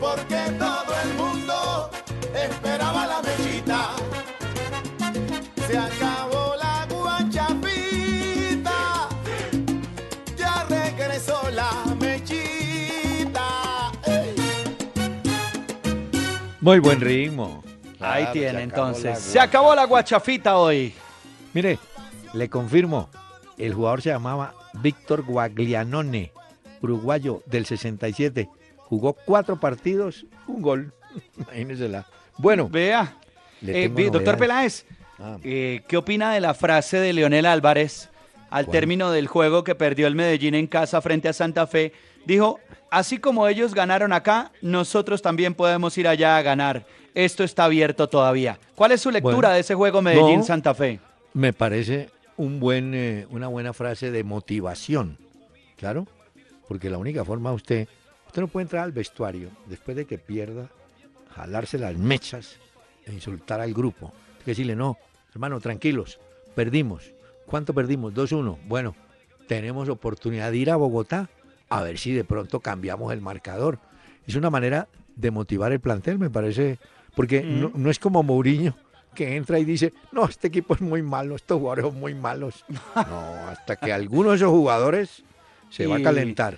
[0.00, 1.90] Porque todo el mundo
[2.34, 2.71] esperaba
[16.62, 17.62] Muy buen ritmo.
[18.00, 19.04] Ahí tiene entonces.
[19.04, 20.94] la Se acabó la guachafita hoy.
[21.52, 21.78] Mire,
[22.32, 23.10] le confirmo,
[23.58, 26.32] el jugador se llamaba Víctor Guaglianone,
[26.80, 28.48] uruguayo del 67.
[28.78, 30.94] Jugó cuatro partidos, un gol.
[31.36, 32.06] Imagínensela.
[32.38, 33.16] Bueno, Vea.
[33.66, 34.38] Eh, doctor.
[34.38, 34.84] Peláez,
[35.18, 35.36] Ah.
[35.44, 38.08] eh, ¿qué opina de la frase de Leonel Álvarez
[38.50, 38.72] al ¿Cuál?
[38.72, 41.92] término del juego que perdió el Medellín en casa frente a Santa Fe?
[42.24, 42.58] Dijo,
[42.92, 46.86] así como ellos ganaron acá, nosotros también podemos ir allá a ganar.
[47.14, 48.58] Esto está abierto todavía.
[48.74, 50.74] ¿Cuál es su lectura Bueno, de ese juego Medellín-Santa no.
[50.74, 51.00] Fe?
[51.32, 55.16] Me parece un buen, eh, una buena frase de motivación,
[55.78, 56.06] claro,
[56.68, 57.88] porque la única forma usted,
[58.26, 60.68] usted no puede entrar al vestuario después de que pierda,
[61.34, 62.56] jalarse las mechas
[63.06, 64.12] e insultar al grupo.
[64.38, 64.98] Hay que decirle, no,
[65.32, 66.20] hermano, tranquilos,
[66.54, 67.10] perdimos.
[67.46, 68.12] ¿Cuánto perdimos?
[68.12, 68.58] 2-1.
[68.66, 68.94] Bueno,
[69.48, 71.30] tenemos oportunidad de ir a Bogotá
[71.78, 73.78] a ver si de pronto cambiamos el marcador.
[74.26, 76.78] Es una manera de motivar el plantel, me parece,
[77.14, 77.60] porque Mm.
[77.60, 78.74] no, no es como Mourinho
[79.14, 82.64] que entra y dice, no, este equipo es muy malo, estos jugadores son muy malos.
[82.96, 85.22] No, hasta que alguno de esos jugadores
[85.70, 86.56] se va a calentar.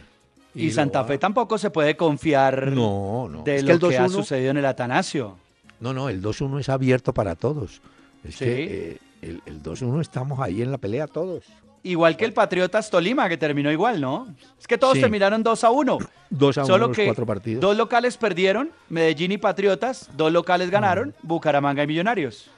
[0.55, 3.43] Y, Santa va- Fe tampoco se puede confiar No, no.
[3.43, 5.37] de Es lo que el que ha 2-1 sucedido en el Atanasio.
[5.81, 7.83] No, no, el 2-1 es abierto para todos.
[8.23, 8.45] Es Sí.
[8.45, 11.45] que eh, el, el 2-1 estamos ahí en la pelea todos.
[11.85, 14.35] Igual que el Patriotas Tolima, que terminó igual, ¿no?
[14.59, 15.01] Es que todos Sí.
[15.03, 15.99] terminaron 2 a 1.
[16.31, 17.61] 2 a 1 Solo los que cuatro partidos.
[17.61, 21.27] dos locales perdieron, Medellín y Patriotas, dos locales ganaron, Mm.
[21.29, 22.51] Bucaramanga y Millonarios.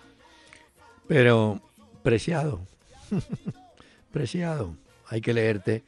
[1.08, 1.60] Pero,
[2.02, 2.60] preciado,
[4.12, 4.74] preciado,
[5.08, 5.82] hay que leerte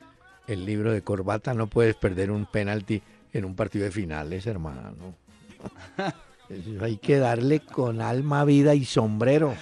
[0.46, 5.14] el libro de Corbata, no puedes perder un penalti en un partido de finales, hermano.
[6.80, 9.54] Hay que darle con alma, vida y sombrero,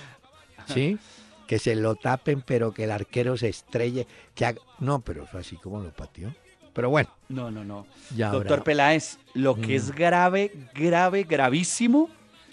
[0.73, 0.99] ¿sí?
[1.47, 4.07] Que se lo tapen, pero que el arquero se estrelle.
[4.35, 6.35] Que haga- No, pero fue así como lo pateó.
[6.73, 7.87] Pero bueno, No, no, no.
[8.15, 9.77] ya Doctor habrá- Peláez, lo que Mm.
[9.77, 12.11] es grave, grave, gravísimo,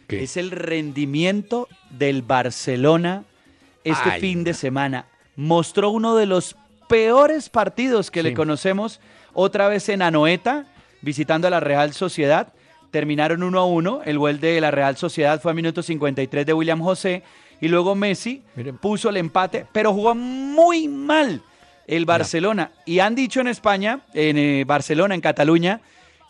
[0.08, 0.24] ¿Qué?
[0.24, 3.24] es el rendimiento del Barcelona
[3.84, 5.08] este Ay, fin de semana.
[5.36, 6.56] Mostró uno de los
[6.88, 9.00] peores partidos que le conocemos
[9.34, 10.66] otra vez en Anoeta,
[11.02, 12.54] visitando a la Real Sociedad.
[12.92, 14.02] Terminaron 1 a 1.
[14.06, 17.24] El gol de la Real Sociedad fue a minuto 53 de William José.
[17.64, 18.78] Y luego Messi Miren.
[18.78, 21.42] puso el empate, pero jugó muy mal
[21.88, 22.74] el Barcelona.
[22.86, 25.80] Y han dicho en España, en eh, Barcelona, en Cataluña,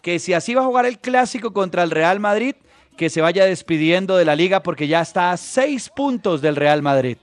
[0.03, 2.53] que si así va a jugar el clásico contra el Real Madrid,
[2.95, 6.83] que se vaya despidiendo de la liga porque ya está a seis puntos del Real
[6.83, 7.17] Madrid.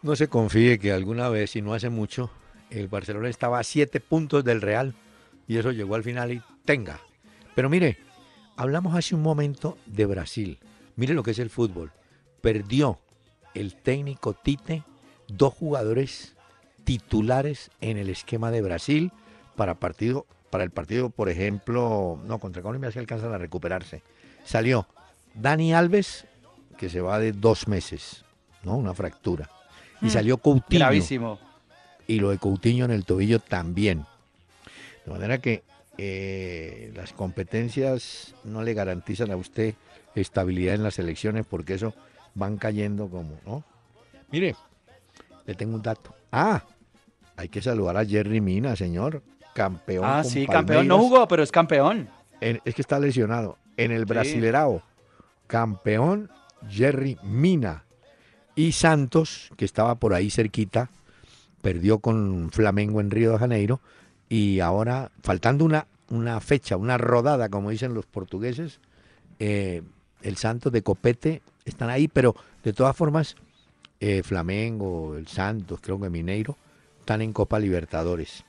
[0.00, 2.30] No se confíe que alguna vez, y no hace mucho,
[2.70, 4.94] el Barcelona estaba a siete puntos del Real
[5.46, 6.98] y eso llegó al final y tenga.
[7.54, 7.98] Pero mire,
[8.56, 10.58] hablamos hace un momento de Brasil.
[10.96, 11.92] Mire lo que es el fútbol.
[12.40, 12.98] Perdió
[13.54, 14.82] el técnico Tite
[15.28, 16.34] dos jugadores
[16.84, 19.12] titulares en el esquema de Brasil
[19.56, 24.02] para partido para el partido, por ejemplo, no contra Colombia se alcanzan a recuperarse.
[24.44, 24.86] Salió
[25.34, 26.26] Dani Alves
[26.76, 28.24] que se va de dos meses,
[28.64, 28.76] ¿no?
[28.76, 29.48] Una fractura.
[30.02, 30.80] Y Mm, salió Coutinho.
[30.80, 31.38] Gravísimo.
[32.06, 34.06] Y lo de Coutinho en el tobillo también.
[35.06, 35.62] De manera que
[35.98, 39.74] eh, las competencias no le garantizan a usted
[40.16, 41.94] estabilidad en las elecciones porque eso
[42.40, 43.62] van cayendo como, ¿no?
[44.32, 44.56] Mire,
[45.46, 46.14] le tengo un dato.
[46.32, 46.64] Ah,
[47.36, 49.22] hay que saludar a Jerry Mina, señor.
[49.54, 50.04] Campeón.
[50.06, 50.88] Ah, con sí, campeón.
[50.88, 52.08] No jugó, pero es campeón.
[52.40, 53.58] En- es que está lesionado.
[53.76, 54.82] En el Brasilerao,
[55.46, 56.30] campeón
[56.68, 57.84] Jerry Mina.
[58.54, 60.90] Y Santos, que estaba por ahí cerquita,
[61.62, 63.80] perdió con Flamengo en Río de Janeiro.
[64.28, 68.80] Y ahora, faltando una, una fecha, una rodada, como dicen los portugueses,
[69.40, 69.82] eh,
[70.22, 73.36] el Santos de Copete están ahí, pero de todas formas,
[74.00, 76.56] eh, Flamengo, el Santos, creo que Mineiro,
[77.00, 78.44] están en Copa Libertadores.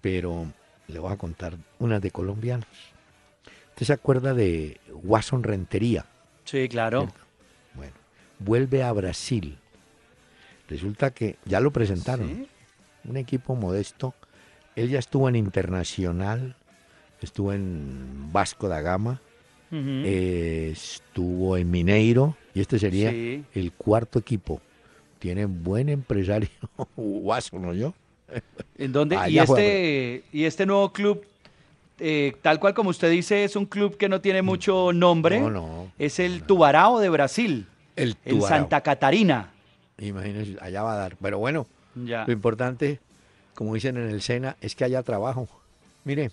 [0.00, 0.46] Pero
[0.88, 2.68] le voy a contar unas de colombianos.
[3.70, 6.06] ¿Usted se acuerda de Watson Rentería?
[6.44, 7.08] Sí, claro.
[7.74, 7.92] Bueno,
[8.38, 9.58] vuelve a Brasil.
[10.68, 12.28] Resulta que ya lo presentaron.
[12.28, 12.48] Sí.
[13.04, 14.14] Un equipo modesto.
[14.74, 16.56] Él ya estuvo en Internacional,
[17.20, 19.20] estuvo en Vasco da Gama,
[19.72, 23.44] Eh, estuvo en Mineiro y este sería Sí.
[23.54, 24.60] el cuarto equipo.
[25.18, 26.48] Tiene buen empresario,
[26.96, 27.94] Watson, ¿no yo?
[28.78, 29.16] ¿En dónde?
[29.16, 31.24] Y juega este, y este nuevo club,
[31.98, 35.38] eh, tal cual como usted dice, es un club que no tiene mucho nombre.
[35.38, 35.42] Mm.
[35.42, 35.92] No, no.
[35.98, 38.42] Es el Tubarao de Brasil, El en.
[38.42, 39.50] Santa Catarina.
[39.98, 41.16] Imagínense, allá va a dar.
[41.20, 42.24] Pero bueno, Ya.
[42.26, 43.00] lo importante,
[43.54, 45.48] como dicen en el SENA, es que haya trabajo.
[46.04, 46.30] Mire,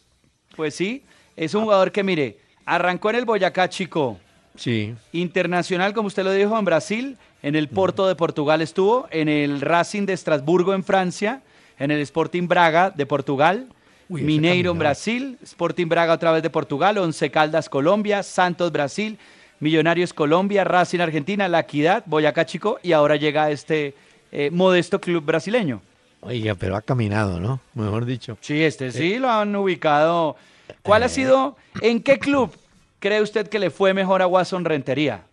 [0.55, 1.03] Pues sí,
[1.37, 4.19] es un jugador que, mire, arrancó en el Boyacá Chico,
[4.55, 9.29] sí, internacional, como usted lo dijo, en Brasil, en el Porto de Portugal estuvo, en
[9.29, 11.41] el Racing de Estrasburgo en Francia,
[11.77, 13.67] en el Sporting Braga de Portugal,
[14.09, 14.79] Uy, Mineiro en.
[14.79, 19.17] Brasil, Sporting Braga otra vez de Portugal, Once Caldas Colombia, Santos Brasil,
[19.59, 23.95] Millonarios Colombia, Racing Argentina, La Equidad, Boyacá Chico y ahora llega este
[24.31, 25.81] eh, modesto club brasileño.
[26.21, 27.61] oiga, pero ha caminado, ¿no?
[27.73, 28.37] Mejor dicho.
[28.41, 30.35] Sí, este sí lo han ubicado.
[30.81, 32.51] ¿Cuál ha sido, en qué club
[32.99, 35.23] cree usted que le fue mejor a Watson Rentería?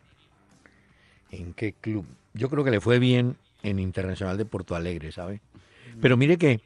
[1.31, 2.05] ¿En qué club?
[2.35, 5.41] Yo creo que le fue bien en Internacional de Porto Alegre, ¿sabe?
[6.01, 6.61] Pero mire que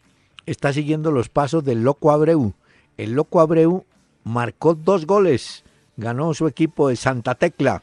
[0.47, 2.53] está siguiendo los pasos del Loco Abreu.
[2.97, 3.85] El Loco Abreu
[4.25, 5.65] marcó dos goles,
[5.97, 7.83] ganó su equipo de Santa Tecla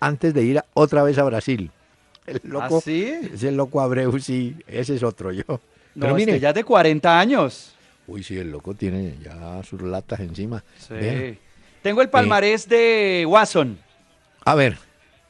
[0.00, 1.70] antes de ir a- otra vez a Brasil.
[2.26, 3.04] El loco, ¿Ah, sí?
[3.32, 5.44] ese Loco Abreu, sí, ese es otro yo.
[5.46, 5.60] No,
[6.06, 7.73] Pero mire, ya es de 40 años.
[8.06, 10.62] Uy, sí, el loco tiene ya sus latas encima.
[10.76, 10.94] Sí.
[10.94, 11.38] Vean.
[11.84, 13.78] Tengo el palmarés de Watson.
[14.42, 14.78] A ver,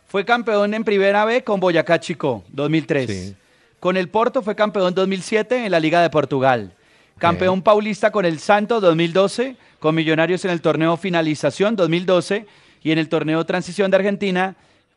[0.06, 3.10] Fue campeón en Primera B con Boyacá Chico, 2003.
[3.10, 3.36] Sí.
[3.80, 6.72] Con el Porto fue campeón 2007 en la Liga de Portugal.
[7.18, 12.46] Campeón paulista con el Santos 2012, con Millonarios en el torneo finalización 2012
[12.84, 14.54] y en el torneo transición de Argentina,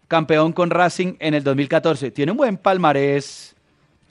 [0.07, 2.11] campeón con Racing en el 2014.
[2.11, 3.55] Tiene un buen palmarés.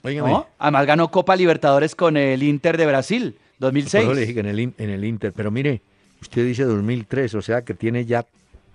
[0.03, 0.49] ¿no?
[0.59, 4.05] Además ganó Copa Libertadores con el Inter de Brasil 2006.
[4.05, 5.33] Por eso le dije que en el, in- en el Inter.
[5.33, 5.81] Pero mire,
[6.21, 8.25] usted dice 2003, o sea que tiene ya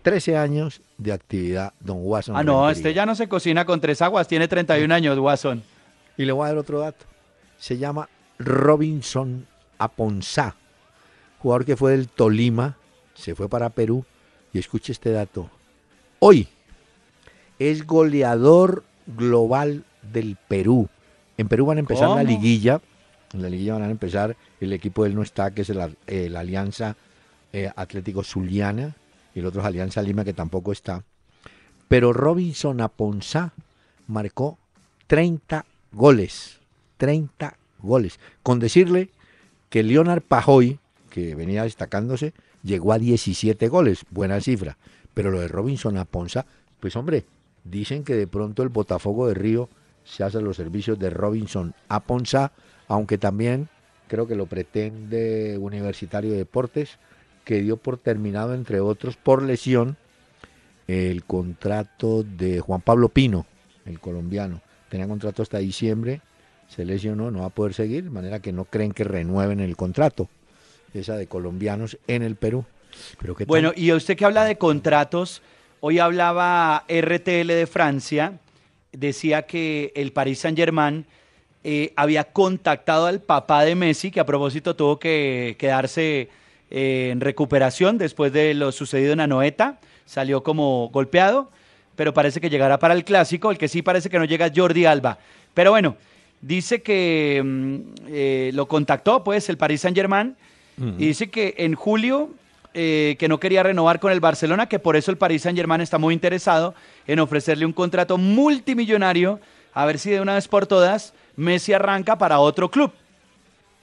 [0.01, 2.35] 13 años de actividad, don Watson.
[2.35, 5.61] Ah, no, este ya no se cocina con tres aguas, tiene 31 años, Watson.
[6.17, 7.05] Y le voy a dar otro dato.
[7.59, 8.09] Se llama
[8.39, 9.45] Robinson
[9.77, 10.55] Aponzá,
[11.39, 12.77] jugador que fue del Tolima,
[13.13, 14.03] se fue para Perú.
[14.53, 15.49] Y escuche este dato.
[16.19, 16.47] Hoy
[17.59, 20.89] es goleador global del Perú.
[21.37, 22.27] En Perú van a empezar la ¿Cómo?
[22.27, 22.81] liguilla.
[23.33, 24.35] En la liguilla van a empezar,
[24.65, 25.89] el equipo de él no está, que es la
[26.39, 26.95] Alianza
[27.53, 28.95] eh, Atlético Zuliana,
[29.35, 31.03] y el otro es Alianza Lima, que tampoco está.
[31.89, 33.51] Pero Robinson Aponzá
[34.07, 34.57] marcó
[35.07, 36.59] 30 goles.
[36.95, 38.19] 30 goles.
[38.41, 39.09] Con decirle
[39.69, 42.33] que Leonard Pajoy, que venía destacándose,
[42.63, 44.05] llegó a 17 goles.
[44.11, 44.77] Buena cifra.
[45.13, 46.45] Pero lo de Robinson Aponza,
[46.79, 47.25] pues hombre,
[47.65, 49.67] dicen que de pronto el Botafogo de Río
[50.05, 52.53] se hace los servicios de Robinson Aponza,
[52.87, 53.67] aunque también
[54.11, 56.97] creo que lo pretende Universitario de Deportes,
[57.45, 59.95] que dio por terminado, entre otros, por lesión,
[60.85, 63.45] el contrato de Juan Pablo Pino,
[63.85, 64.59] el colombiano.
[64.89, 66.19] Tenía contrato hasta diciembre,
[66.67, 69.77] se lesionó, no va a poder seguir, de manera que no creen que renueven el
[69.77, 70.27] contrato,
[70.93, 72.65] esa de colombianos en el Perú.
[73.47, 75.41] Bueno, y usted que habla de contratos,
[75.79, 78.33] hoy hablaba RTL de Francia,
[78.91, 81.05] decía que el Paris Saint Germain
[81.63, 86.29] eh, había contactado al papá de Messi, que a propósito tuvo que quedarse
[86.69, 91.51] eh, en recuperación después de lo sucedido en Anoeta, salió como golpeado,
[91.95, 94.53] pero parece que llegará para el clásico, el que sí parece que no llega es
[94.55, 95.19] Jordi Alba.
[95.53, 95.97] Pero bueno,
[96.41, 97.75] dice que mm,
[98.07, 100.35] eh, lo contactó pues el Paris Saint Germain
[100.97, 102.31] y dice que en julio
[102.73, 105.81] eh, que no quería renovar con el Barcelona, que por eso el Paris Saint Germain
[105.81, 106.73] está muy interesado
[107.05, 109.41] en ofrecerle un contrato multimillonario,
[109.73, 112.91] a ver si de una vez por todas Messi arranca para otro club.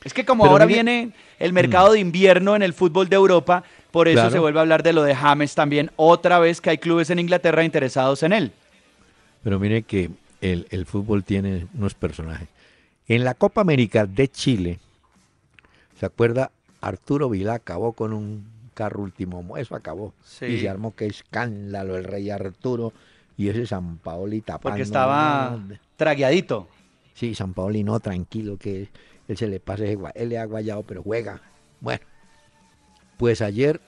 [0.05, 3.17] Es que como Pero ahora mire- viene el mercado de invierno en el fútbol de
[3.17, 4.31] Europa, por eso Claro.
[4.31, 7.19] se vuelve a hablar de lo de James también, otra vez que hay clubes en
[7.19, 8.53] Inglaterra interesados en él.
[9.43, 12.49] Pero mire que el, el fútbol tiene unos personajes.
[13.09, 14.79] En la Copa América de Chile,
[15.99, 16.51] ¿se acuerda?
[16.81, 20.13] Arturo Vilá acabó con un carro último, mo- eso acabó.
[20.25, 20.45] Sí.
[20.47, 22.93] Y se armó que escándalo el rey Arturo
[23.37, 24.71] y ese San Paoli tapando.
[24.71, 25.59] Porque estaba
[25.97, 26.69] tragueadito.
[27.19, 28.91] Sí, San Paoli no, tranquilo, que
[29.27, 31.41] él se le pase, él le ha guayado, pero juega.
[31.81, 32.01] Bueno,
[33.17, 33.81] pues ayer,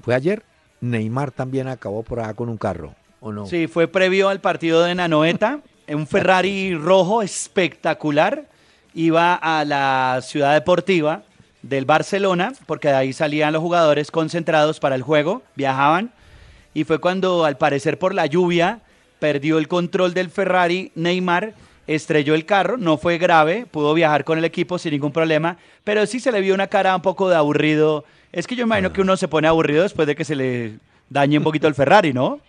[0.00, 0.42] fue ayer,
[0.80, 3.44] Neymar también acabó por acá con un carro, ¿o no?
[3.44, 8.48] Sí, fue previo al partido de Nanoeta, un Ferrari rojo espectacular.
[8.94, 11.24] Iba a la ciudad deportiva
[11.60, 16.10] del Barcelona, porque de ahí salían los jugadores concentrados para el juego, viajaban.
[16.72, 18.80] Y fue cuando, al parecer por la lluvia,
[19.18, 21.52] perdió el control del Ferrari Neymar,
[21.88, 26.06] estrelló el carro, no fue grave, pudo viajar con el equipo sin ningún problema, pero
[26.06, 28.04] sí se le vio una cara un poco de aburrido.
[28.30, 30.78] Es que yo imagino que uno se pone aburrido después de que se le
[31.08, 32.40] dañe un poquito el Ferrari, ¿no?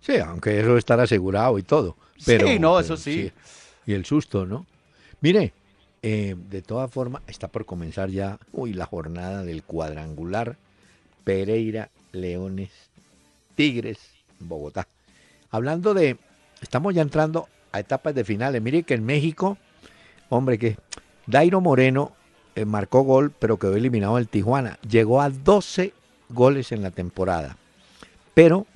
[0.00, 1.96] Sí, aunque eso estar asegurado y todo.
[2.26, 3.32] Pero, Sí, no, pero eso sí.
[3.86, 4.66] Y el susto, ¿no?
[5.22, 5.52] Mire,
[6.02, 10.56] eh, de todas formas, está por comenzar ya, uy, la jornada del cuadrangular
[11.24, 12.70] Pereira, Leones,
[13.54, 13.98] Tigres,
[14.38, 14.86] Bogotá.
[15.50, 16.18] Hablando de,
[16.60, 18.62] estamos ya entrando a etapas de finales.
[18.62, 19.58] Mire que en México,
[20.28, 20.76] hombre, que
[21.26, 22.12] Dairo Moreno
[22.54, 24.78] eh, marcó gol, pero quedó eliminado el Tijuana.
[24.88, 25.92] Llegó a 12
[26.28, 27.56] goles en la temporada.
[28.34, 28.66] Pero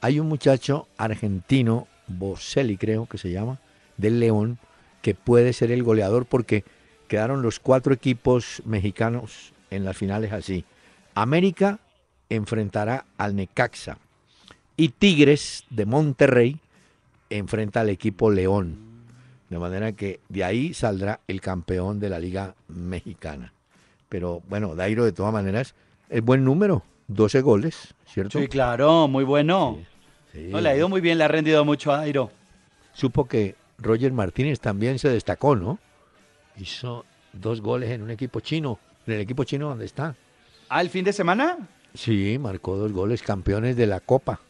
[0.00, 3.60] hay un muchacho argentino, Boselli creo que se llama,
[3.96, 4.58] del León,
[5.02, 6.64] que puede ser el goleador porque
[7.08, 10.64] quedaron los cuatro equipos mexicanos en las finales así.
[11.14, 11.80] América
[12.28, 13.98] enfrentará al Necaxa
[14.76, 16.60] y Tigres de Monterrey
[17.30, 18.78] enfrenta al equipo León.
[19.48, 23.52] De manera que de ahí saldrá el campeón de la Liga Mexicana.
[24.08, 25.74] Pero bueno, Dairo de todas maneras
[26.08, 28.38] es buen número, 12 goles, ¿cierto?
[28.38, 29.78] Sí, claro, muy bueno.
[30.32, 30.48] Sí.
[30.50, 32.30] No, le ha ido muy bien, le ha rendido mucho a Dairo.
[32.92, 35.78] Supo que Roger Martínez también se destacó, ¿no?
[36.56, 40.14] Hizo dos goles en un equipo chino, en el equipo chino donde está.
[40.68, 41.56] ¿Ah, el fin de semana?
[41.94, 44.40] Sí, marcó dos goles, campeones de la Copa.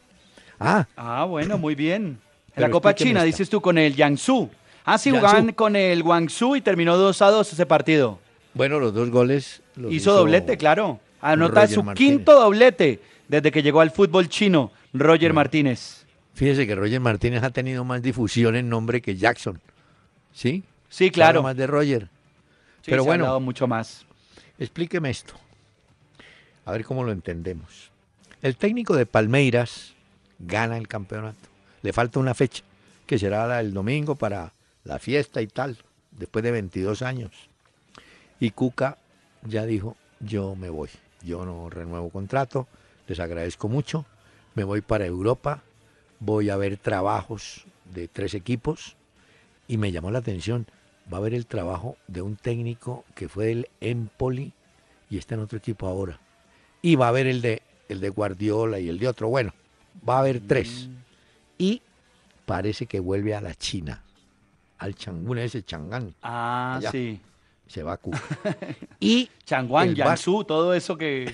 [0.59, 2.19] Ah, Ah, bueno, muy bien.
[2.55, 3.23] En la Copa China, esta.
[3.25, 4.49] dices tú, con el Jiangsu.
[4.85, 5.25] Ah, sí, Jiangsu.
[5.27, 8.19] jugaban con el Guangzhou y terminó 2 a 2 ese partido.
[8.53, 10.99] bueno, los dos goles los Hizo doblete, claro.
[11.21, 12.11] Anota Roger su Martínez.
[12.17, 16.05] quinto doblete desde que llegó al fútbol chino, Roger Martínez.
[16.33, 19.61] Fíjese que Roger Martínez ha tenido más difusión en nombre que Jackson.
[20.33, 20.63] ¿Sí?
[20.89, 21.43] Sí, habla claro.
[21.43, 22.09] más de Roger.
[22.81, 23.23] Sí, Pero se ha bueno.
[23.25, 24.05] hablado mucho más.
[24.59, 25.33] Explíqueme esto.
[26.65, 27.91] A ver cómo lo entendemos.
[28.41, 29.93] El técnico de Palmeiras
[30.39, 31.49] gana el campeonato.
[31.81, 32.63] Le falta una fecha,
[33.05, 34.53] que será la del domingo para
[34.83, 35.77] la fiesta y tal,
[36.11, 37.31] después de 22 años.
[38.39, 38.97] Y Cuca
[39.43, 40.89] ya dijo, yo me voy,
[41.23, 42.67] yo no renuevo contrato,
[43.07, 44.05] les agradezco mucho,
[44.55, 45.63] me voy para Europa,
[46.19, 48.95] voy a ver trabajos de tres equipos
[49.67, 50.67] y me llamó la atención,
[51.11, 54.53] va a ver el trabajo de un técnico que fue del Empoli
[55.09, 56.19] y está en otro equipo ahora.
[56.81, 59.29] Y va a ver el de, el de Guardiola y el de otro.
[59.29, 59.53] Bueno,
[60.07, 60.89] va a haber tres.
[61.61, 61.81] Y
[62.45, 64.03] parece que vuelve a la China,
[64.79, 66.13] al Changún, ese Changán.
[66.21, 66.91] Ah, Allá.
[66.91, 67.19] sí.
[67.67, 68.19] Se va a Cuca.
[68.99, 69.29] y
[69.69, 71.33] Bar- Yansu, todo eso que...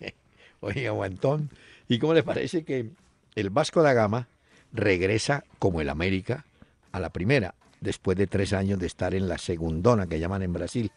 [0.60, 1.50] Oiga, Guantón.
[1.88, 2.90] ¿Y cómo le parece que
[3.34, 4.28] el Vasco da Gama
[4.72, 6.44] regresa como el América
[6.92, 10.52] a la primera, después de tres años de estar en la segundona que llaman en
[10.52, 10.90] Brasil?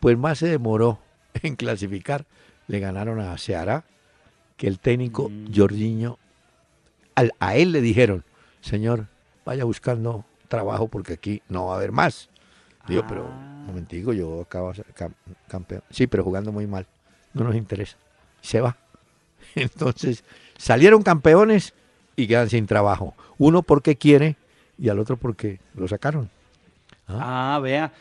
[0.00, 1.00] Pues más se demoró
[1.42, 2.24] en clasificar.
[2.66, 3.84] Le ganaron a Ceará
[4.56, 6.18] que el técnico Jorginho.
[7.14, 8.24] Al- a él le dijeron,
[8.60, 9.06] señor,
[9.44, 12.28] vaya buscando trabajo porque aquí no va a haber más.
[12.86, 15.14] Digo, pero, un momentico, yo acabo de ser cam-
[15.48, 15.82] campeón.
[15.90, 16.86] Sí, pero jugando muy mal.
[17.32, 17.96] No nos interesa.
[18.42, 18.76] Se va.
[19.54, 20.22] Entonces,
[20.58, 21.72] salieron campeones
[22.16, 23.14] y quedan sin trabajo.
[23.38, 24.36] Uno porque quiere
[24.78, 26.28] y al otro porque lo sacaron.
[27.08, 27.92] Ah, vea.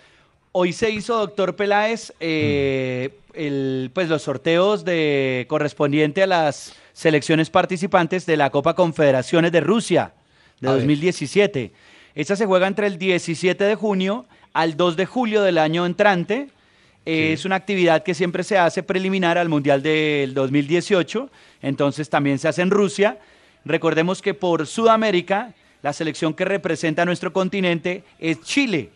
[0.51, 7.49] Hoy se hizo, doctor Peláez, eh, el, pues los sorteos de correspondiente a las selecciones
[7.49, 10.13] participantes de la Copa Confederaciones de Rusia
[10.61, 10.81] de A ver.
[10.81, 11.71] 2017.
[12.15, 16.49] Esta se juega entre el 17 de junio al 2 de julio del año entrante.
[17.05, 21.29] Es una actividad que siempre se hace preliminar al Mundial del 2018,
[21.61, 23.17] entonces también se hace en Rusia.
[23.65, 28.91] Recordemos que por Sudamérica, la selección que representa a nuestro continente es Chile,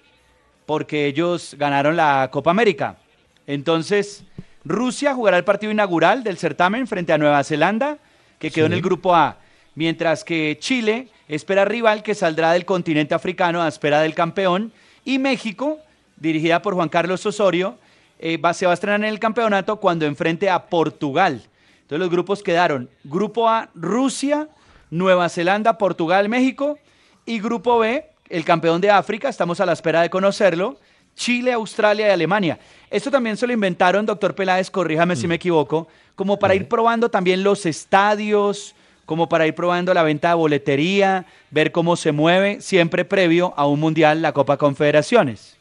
[0.65, 2.97] porque ellos ganaron la Copa América.
[3.45, 4.23] Entonces,
[4.68, 7.97] Rusia jugará el partido inaugural del certamen frente a Nueva Zelanda,
[8.38, 9.38] que quedó en el grupo A,
[9.76, 14.74] mientras que Chile espera rival que saldrá del continente africano a espera del campeón,
[15.05, 15.80] y México,
[16.18, 17.78] dirigida por Juan Carlos Osorio,
[18.20, 21.43] eh, va, se va a estrenar en el campeonato cuando enfrente a Portugal.
[21.82, 24.49] Entonces los grupos quedaron, grupo A, Rusia,
[24.89, 26.78] Nueva Zelanda, Portugal, México,
[27.26, 30.78] y grupo B, el campeón de África, estamos a la espera de conocerlo,
[31.18, 32.57] Chile, Australia y Alemania.
[32.89, 37.09] Esto también se lo inventaron, doctor Peláez, corríjame si me equivoco, como para ir probando
[37.09, 42.61] también los estadios, como para ir probando la venta de boletería, ver cómo se mueve,
[42.61, 45.57] siempre previo a un mundial, la Copa Confederaciones.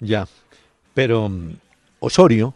[0.00, 0.26] Ya.
[0.92, 1.52] Pero mm,
[2.00, 2.52] Osorio,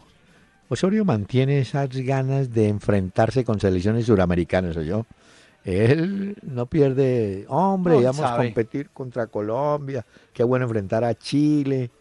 [0.69, 5.05] Osorio mantiene esas ganas de enfrentarse con selecciones suramericanas, ¿o yo?
[5.63, 11.91] Él no pierde, hombre, No, vamos a competir contra Colombia, qué bueno enfrentar a Chile,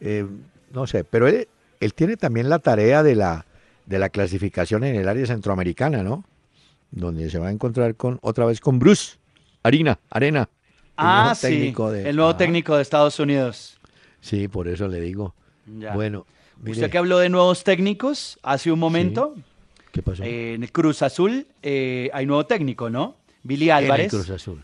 [0.00, 0.26] eh,
[0.72, 1.48] no sé, pero él,
[1.80, 3.44] él tiene también la tarea de la,
[3.86, 6.24] de la clasificación en el área centroamericana, ¿no?
[6.90, 9.16] Donde se va a encontrar con otra vez con Bruce
[9.62, 10.40] Arena, Arena.
[10.40, 10.48] el
[10.96, 13.78] Ah, nuevo sí, técnico de- el nuevo Ah, técnico de Estados Unidos.
[14.20, 15.34] Sí, por eso le digo.
[15.78, 15.94] Ya.
[15.94, 16.26] Bueno,
[16.66, 19.36] Usted que habló de nuevos técnicos hace un momento,
[19.92, 20.24] ¿qué pasó?
[20.24, 23.14] eh, en el Cruz Azul eh, hay nuevo técnico, ¿no?
[23.44, 24.10] Billy En el Álvarez.
[24.10, 24.60] Cruz Azul.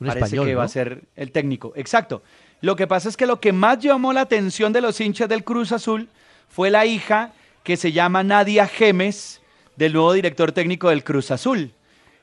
[0.00, 0.66] Un parece español, que va ¿no?
[0.66, 1.72] a ser el técnico.
[1.76, 2.22] Exacto.
[2.60, 5.44] Lo que pasa es que lo que más llamó la atención de los hinchas del
[5.44, 6.08] Cruz Azul
[6.48, 7.32] fue la hija
[7.62, 9.40] que se llama Nadia Gemes,
[9.76, 11.72] del nuevo director técnico del Cruz Azul.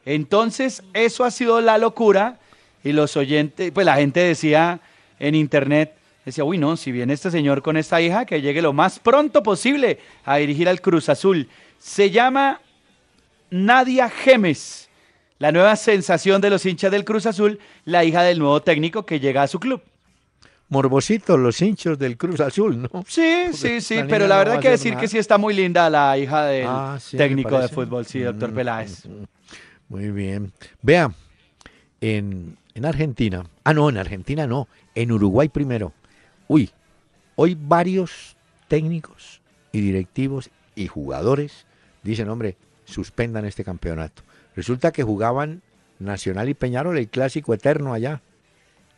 [0.05, 2.39] Entonces, eso ha sido la locura
[2.83, 4.79] y los oyentes, pues la gente decía
[5.19, 8.73] en internet, decía, uy, no, si viene este señor con esta hija, que llegue lo
[8.73, 11.47] más pronto posible a dirigir al Cruz Azul.
[11.77, 12.59] Se llama
[13.49, 14.89] Nadia Gemes,
[15.37, 19.19] la nueva sensación de los hinchas del Cruz Azul, la hija del nuevo técnico que
[19.19, 19.81] llega a su club.
[20.73, 22.89] Morbositos los hinchos del Cruz Azul, ¿no?
[23.07, 25.01] Sí, Porque sí, sí, la pero la no verdad va hay que decir nada.
[25.01, 28.51] que sí está muy linda la hija del Ah, sí, técnico de fútbol, sí, doctor
[28.51, 29.03] Mm, Peláez.
[29.87, 30.51] Muy bien.
[30.81, 31.13] Vea,
[32.01, 35.93] en, en Argentina, ah, no, en Argentina no, en Uruguay primero.
[36.47, 36.71] Uy,
[37.35, 38.35] hoy varios
[38.67, 41.65] técnicos y directivos y jugadores
[42.01, 44.23] dicen, hombre, suspendan este campeonato.
[44.55, 45.61] Resulta que jugaban
[45.99, 48.21] Nacional y Peñarol, el clásico eterno allá.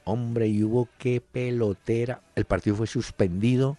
[0.05, 2.21] Hombre, y hubo qué pelotera.
[2.35, 3.77] El partido fue suspendido.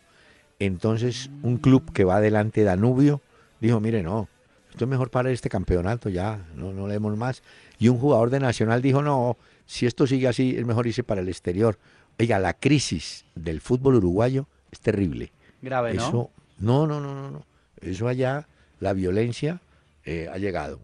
[0.59, 3.22] Entonces, un club que va adelante, Danubio,
[3.61, 4.29] dijo, mire, no,
[4.70, 7.43] esto es mejor para este campeonato, ya, no, no leemos más.
[7.79, 11.22] Y un jugador de Nacional dijo, no, si esto sigue así, es mejor irse para
[11.22, 11.79] el exterior.
[12.18, 15.33] Oiga, la crisis del fútbol uruguayo es terrible.
[15.62, 16.09] Grave, ¿no?
[16.09, 17.47] Eso, no, no, no, no, no.
[17.81, 18.49] Eso allá,
[18.81, 19.61] la violencia
[20.05, 20.79] eh, ha llegado.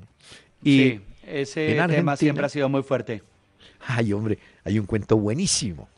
[0.62, 3.22] Y sí, ese tema siempre ha sido muy fuerte.
[3.86, 5.88] Ay, hombre, hay un cuento buenísimo.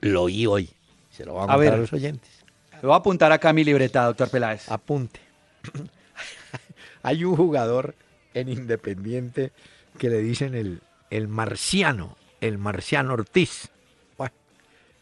[0.00, 0.70] lo oí hoy.
[1.10, 1.78] Se lo voy a A contar a, ver.
[1.80, 2.30] los oyentes.
[2.74, 4.70] Le voy a apuntar acá mi libreta, doctor Peláez.
[4.70, 5.20] Apunte.
[7.02, 7.94] Hay un jugador
[8.34, 9.52] en Independiente
[9.98, 13.68] que le dicen el, el marciano, el marciano Ortiz.
[14.16, 14.34] Bueno,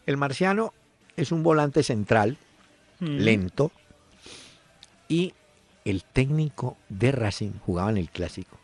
[0.07, 0.73] el marciano
[1.17, 2.37] es un volante central,
[3.01, 3.19] Mm.
[3.19, 3.71] lento,
[5.09, 5.33] y
[5.85, 8.59] el técnico de Racing jugaba en el clásico.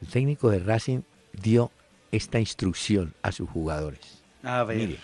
[0.00, 1.00] El técnico de Racing
[1.34, 1.70] dio
[2.16, 4.22] esta instrucción a sus jugadores.
[4.42, 4.76] A ver.
[4.76, 4.98] Mire,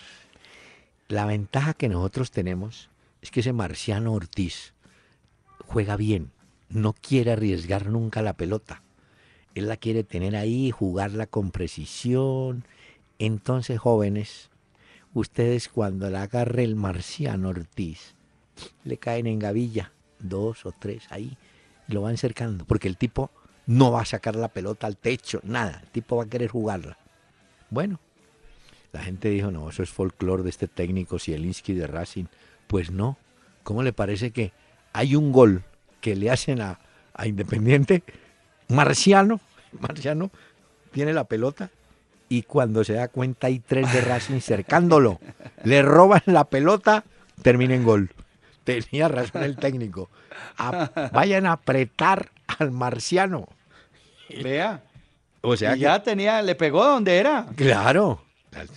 [1.07, 2.89] la ventaja que nosotros tenemos
[3.21, 4.73] es que ese Marciano Ortiz
[5.65, 6.31] juega bien,
[6.69, 8.81] no quiere arriesgar nunca la pelota.
[9.55, 12.65] Él la quiere tener ahí, jugarla con precisión.
[13.19, 14.49] Entonces, jóvenes,
[15.13, 18.15] ustedes cuando la agarre el Marciano Ortiz,
[18.83, 21.37] le caen en gavilla, dos o tres ahí,
[21.87, 23.29] y lo van cercando, porque el tipo
[23.65, 26.97] no va a sacar la pelota al techo, nada, el tipo va a querer jugarla.
[27.73, 27.99] Bueno,
[28.91, 32.25] la gente dijo, no, eso es folclore de este técnico Zielinski de Racing.
[32.67, 33.17] Pues no.
[33.63, 34.51] ¿Cómo le parece que
[34.93, 35.63] hay un gol
[36.01, 36.79] que le hacen a,
[37.13, 38.03] a Independiente?
[38.69, 39.39] Marciano,
[39.79, 40.29] Marciano
[40.91, 41.71] tiene la pelota
[42.29, 45.19] y cuando se da cuenta hay tres de Racing cercándolo.
[45.63, 47.03] Le roban la pelota,
[47.41, 48.11] termina en gol.
[48.63, 50.09] Tenía razón el técnico.
[50.57, 53.47] A- vayan a apretar al Marciano.
[54.43, 54.83] Vea.
[55.45, 57.45] O sea Y ya tenía, le pegó donde era.
[57.55, 58.21] Claro.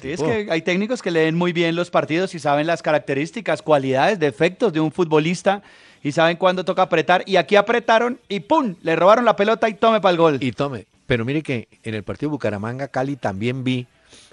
[0.00, 3.62] Sí, es que hay técnicos que leen muy bien los partidos y saben las características,
[3.62, 5.62] cualidades, defectos de un futbolista
[6.02, 7.22] y saben cuándo toca apretar.
[7.26, 8.74] Y aquí apretaron y ¡pum!
[8.82, 10.38] Le robaron la pelota y tome para el gol.
[10.40, 13.86] Y tome, pero mire que en el partido Bucaramanga-Cali también vi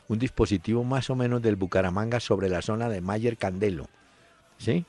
[0.08, 3.88] un dispositivo más o menos del Bucaramanga sobre la zona de Mayer Candelo.
[4.58, 4.86] ¿Sí?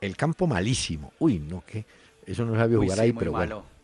[0.00, 1.12] El campo malísimo.
[1.18, 1.84] Uy, no, que
[2.26, 3.56] eso no sabía Uy, jugar sí, ahí, pero malo.
[3.56, 3.75] bueno.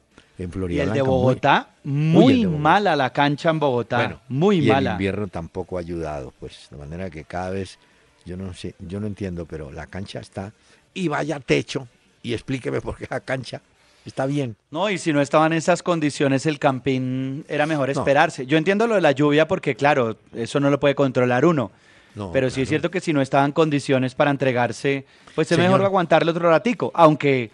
[0.43, 2.63] En Y Florida el de muy- Bogotá, Uy, muy el de Bogotá.
[2.63, 3.97] mala la cancha en Bogotá.
[3.99, 4.91] Bueno, muy y mala.
[4.91, 7.79] el invierno tampoco ha ayudado, pues, de manera que cada vez,
[8.25, 10.53] yo no sé, yo no entiendo, pero la cancha está,
[10.95, 11.87] y vaya techo,
[12.23, 13.61] y explíqueme por qué la cancha
[14.05, 14.57] está bien.
[14.71, 18.01] No, y si no estaban en esas condiciones, el campín era mejor No.
[18.01, 18.45] esperarse.
[18.47, 21.71] Yo entiendo lo de la lluvia porque, claro, eso no lo puede controlar uno.
[22.15, 25.71] No, Pero sí es cierto que si no estaban condiciones para entregarse, pues es Señor.
[25.71, 26.91] mejor aguantarle otro ratico.
[26.95, 27.51] Aunque,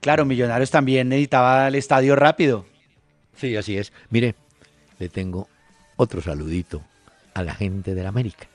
[0.00, 2.66] claro, Millonarios también necesitaba el estadio rápido.
[3.36, 3.92] Sí, así es.
[4.10, 4.34] Mire,
[4.98, 5.48] le tengo
[5.96, 6.82] otro saludito
[7.34, 8.48] a la gente de la América,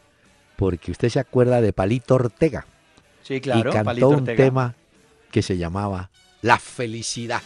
[0.58, 2.66] porque usted se acuerda de Palito Ortega
[3.22, 3.70] Sí, claro.
[3.70, 4.44] y cantó Palito un Ortega.
[4.44, 4.76] tema
[5.32, 6.10] que se llamaba
[6.42, 7.42] La felicidad.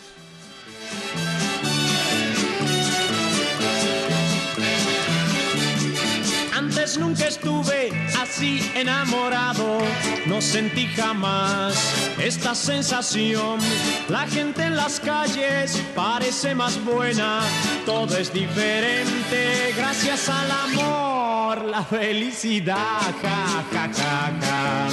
[6.95, 9.79] Nunca estuve así enamorado,
[10.25, 11.75] no sentí jamás
[12.17, 13.59] esta sensación.
[14.07, 17.41] La gente en las calles parece más buena,
[17.85, 24.87] todo es diferente gracias al amor, la felicidad, ja, ja, ja, ja,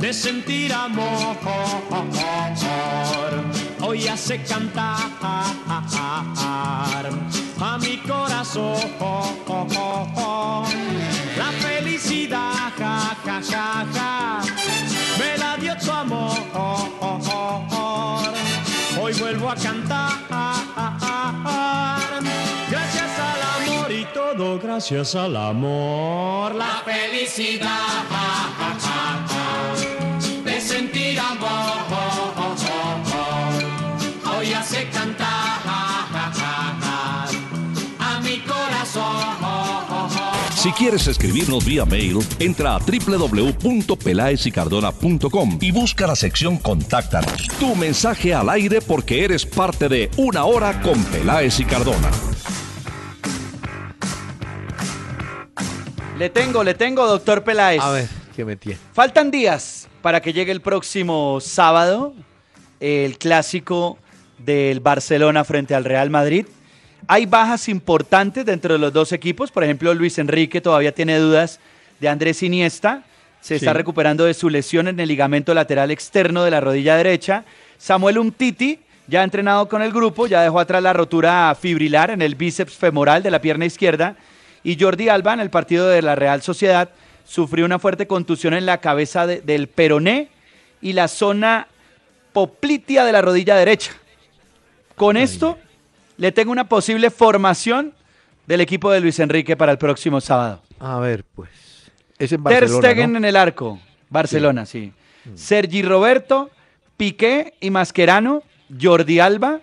[0.00, 1.36] de sentir amor.
[3.80, 5.10] Hoy hace cantar
[7.60, 8.76] a mi corazón
[12.16, 14.40] felicidad, ja, ja, ja, ja,
[15.18, 16.36] me la dio tu amor.
[18.98, 20.12] Hoy vuelvo a cantar,
[22.70, 26.54] gracias al amor y todo gracias al amor.
[26.54, 27.68] La felicidad,
[28.10, 28.75] ja, ja,
[40.66, 47.46] Si quieres escribirnos vía mail, entra a www.pelaesicardona.com y busca la sección Contáctanos.
[47.60, 52.10] Tu mensaje al aire porque eres parte de Una Hora con Peláez y Cardona.
[56.18, 57.80] Le tengo, le tengo, doctor Peláez.
[57.80, 58.80] A ver, ¿qué me tiene?
[58.92, 62.12] Faltan días para que llegue el próximo sábado
[62.80, 63.98] el clásico
[64.38, 66.44] del Barcelona frente al Real Madrid.
[67.08, 69.50] Hay bajas importantes dentro de los dos equipos.
[69.50, 71.60] Por ejemplo, Luis Enrique todavía tiene dudas
[72.00, 73.04] de Andrés Iniesta.
[73.40, 77.44] Se está recuperando de su lesión en el ligamento lateral externo de la rodilla derecha.
[77.78, 82.22] Samuel Umtiti ya ha entrenado con el grupo, ya dejó atrás la rotura fibrilar en
[82.22, 84.16] el bíceps femoral de la pierna izquierda.
[84.64, 86.88] Y Jordi Alba en el partido de la Real Sociedad
[87.24, 90.28] sufrió una fuerte contusión en la cabeza de- del peroné
[90.82, 91.68] y la zona
[92.32, 93.92] poplitea de la rodilla derecha.
[94.96, 95.56] Con esto
[96.16, 97.92] le tengo una posible formación
[98.46, 100.62] del equipo de Luis Enrique para el próximo sábado.
[100.78, 101.50] A ver, pues.
[102.18, 103.18] Es en Ter Stegen ¿no?
[103.18, 104.92] en el arco, Barcelona, sí.
[105.34, 106.50] Sergi Roberto,
[106.96, 108.42] Piqué y Mascherano,
[108.80, 109.60] Jordi Alba.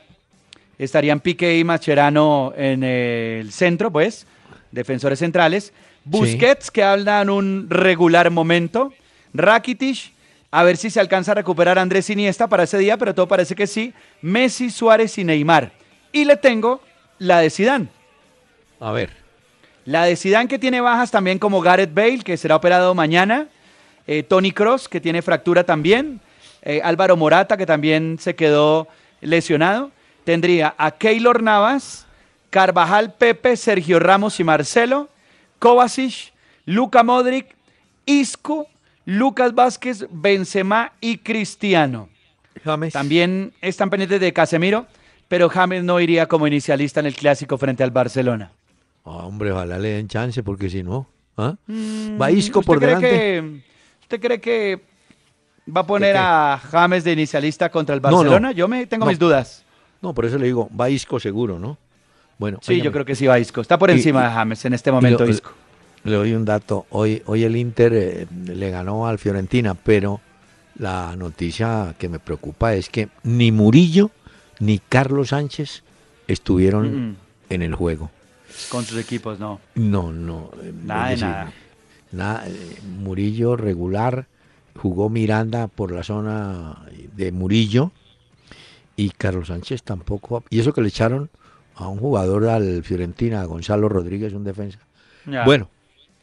[0.78, 4.28] Estarían Piqué y Mascherano en el centro, pues,
[4.72, 5.74] defensores centrales.
[6.04, 8.94] Busquets, que habla en un regular momento.
[9.34, 10.12] Rakitic,
[10.52, 13.28] a ver si se alcanza a recuperar a Andrés Iniesta para ese día, pero todo
[13.28, 13.94] parece que sí.
[14.22, 15.72] Messi, Suárez y Neymar.
[16.14, 16.80] Y le tengo
[17.20, 17.88] la de Zidane.
[18.80, 19.10] A ver.
[19.84, 23.48] La de Zidane que tiene bajas también como Gareth Bale, que será operado mañana.
[24.08, 26.22] eh, Tony Cross, que tiene fractura también.
[26.62, 28.88] eh, Álvaro Morata, que también se quedó
[29.20, 29.92] lesionado.
[30.24, 32.06] Tendría a Keylor Navas,
[32.50, 35.10] Carvajal, Pepe, Sergio Ramos y Marcelo.
[35.60, 36.32] Kovacic,
[36.66, 37.56] Luka Modric,
[38.06, 38.68] Isco,
[39.06, 42.10] Lucas Vázquez, Benzema y Cristiano.
[42.64, 42.94] James.
[42.94, 44.86] También están pendientes de Casemiro,
[45.28, 48.52] pero James no iría como inicialista en el clásico frente al Barcelona.
[49.06, 51.08] Ah, hombre, ojalá le den chance, porque si no.
[51.38, 51.56] ¿ah?
[52.22, 53.10] Va Isco ¿Usted por cree delante.
[53.10, 53.62] que-
[54.04, 54.82] ¿Usted cree que
[55.76, 58.18] va a poner a James de inicialista contra el No, no.
[58.18, 58.52] Barcelona?
[58.52, 59.10] Yo me tengo No.
[59.10, 59.64] mis dudas.
[60.02, 61.78] No, por eso le digo, va Isco seguro, ¿no?
[62.38, 63.62] Bueno, Sí, yo creo que sí va Isco.
[63.62, 65.52] Está por encima y- de James en este momento lo- Isco.
[66.04, 66.86] Le doy un dato.
[66.90, 70.20] Hoy, hoy el Inter eh, le ganó al Fiorentina, pero
[70.78, 74.12] la noticia que me preocupa es que ni Murillo
[74.64, 75.84] ni Carlos Sánchez
[76.28, 77.16] estuvieron Mm,
[77.50, 78.10] en el juego.
[78.70, 79.60] Con sus equipos, no.
[79.76, 80.52] No, no.
[80.62, 81.52] eh, Nada de nada.
[82.12, 84.28] nada, eh, Murillo regular,
[84.76, 86.86] jugó Miranda por la zona
[87.16, 87.92] de Murillo
[88.96, 90.44] y Carlos Sánchez tampoco.
[90.50, 91.30] Y eso que le echaron
[91.76, 94.80] a un jugador al Fiorentina, a Gonzalo Rodríguez, un defensa.
[95.26, 95.44] Ya.
[95.46, 95.70] Bueno.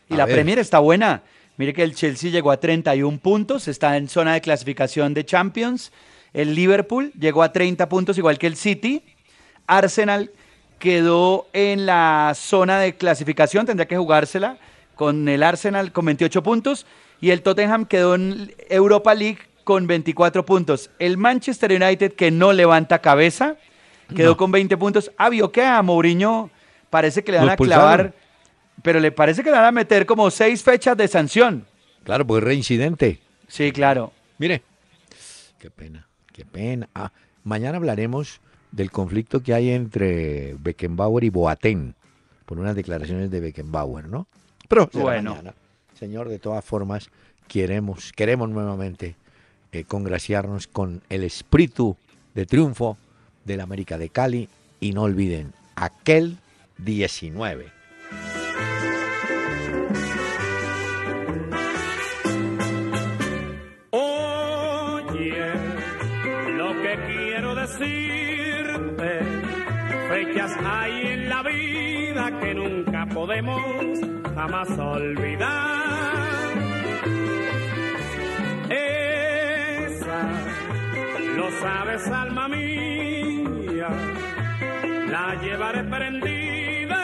[0.09, 0.37] Y la ver.
[0.37, 1.23] Premier está buena.
[1.57, 5.93] Mire que el Chelsea llegó a 31 puntos, está en zona de clasificación de Champions.
[6.33, 9.03] El Liverpool llegó a 30 puntos, igual que el City.
[9.67, 10.31] Arsenal
[10.79, 14.59] quedó en la zona de clasificación, tendría que jugársela
[14.95, 16.87] con el Arsenal con 28 puntos.
[17.21, 20.91] Y el Tottenham quedó en Europa League con 24 puntos.
[20.99, 23.57] El Manchester United, que no levanta cabeza,
[24.15, 24.37] quedó No.
[24.37, 25.11] con 20 puntos.
[25.19, 26.51] Ah, vio que a Mourinho
[26.89, 28.15] parece que le van a clavar
[28.83, 31.67] pero le parece que le van a meter como seis fechas de sanción.
[32.03, 33.21] Claro, porque reincidente.
[33.47, 34.11] Sí, claro.
[34.39, 34.63] Mire,
[35.59, 36.09] qué pena,
[36.41, 36.89] qué pena.
[36.95, 37.13] Ah,
[37.45, 38.41] mañana hablaremos
[38.73, 41.95] del conflicto que hay entre Beckenbauer y Boateng,
[42.47, 44.27] por unas declaraciones de Beckenbauer, ¿no?
[44.69, 45.33] Pero Bueno.
[45.33, 45.55] mañana.
[45.99, 47.11] Señor, de todas formas,
[47.47, 49.17] queremos, queremos nuevamente
[49.73, 51.97] eh, congraciarnos con el espíritu
[52.35, 52.97] de triunfo
[53.45, 54.49] del América de Cali
[54.81, 56.39] y no olviden, aquel
[56.79, 57.67] 19.
[70.65, 74.01] Hay en la vida que nunca podemos
[74.35, 76.21] jamás olvidar.
[78.69, 80.23] Esa,
[81.37, 83.89] lo sabes, alma mía,
[85.09, 87.01] la llevaré prendida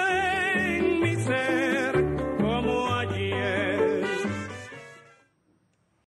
[0.76, 1.95] en mi ser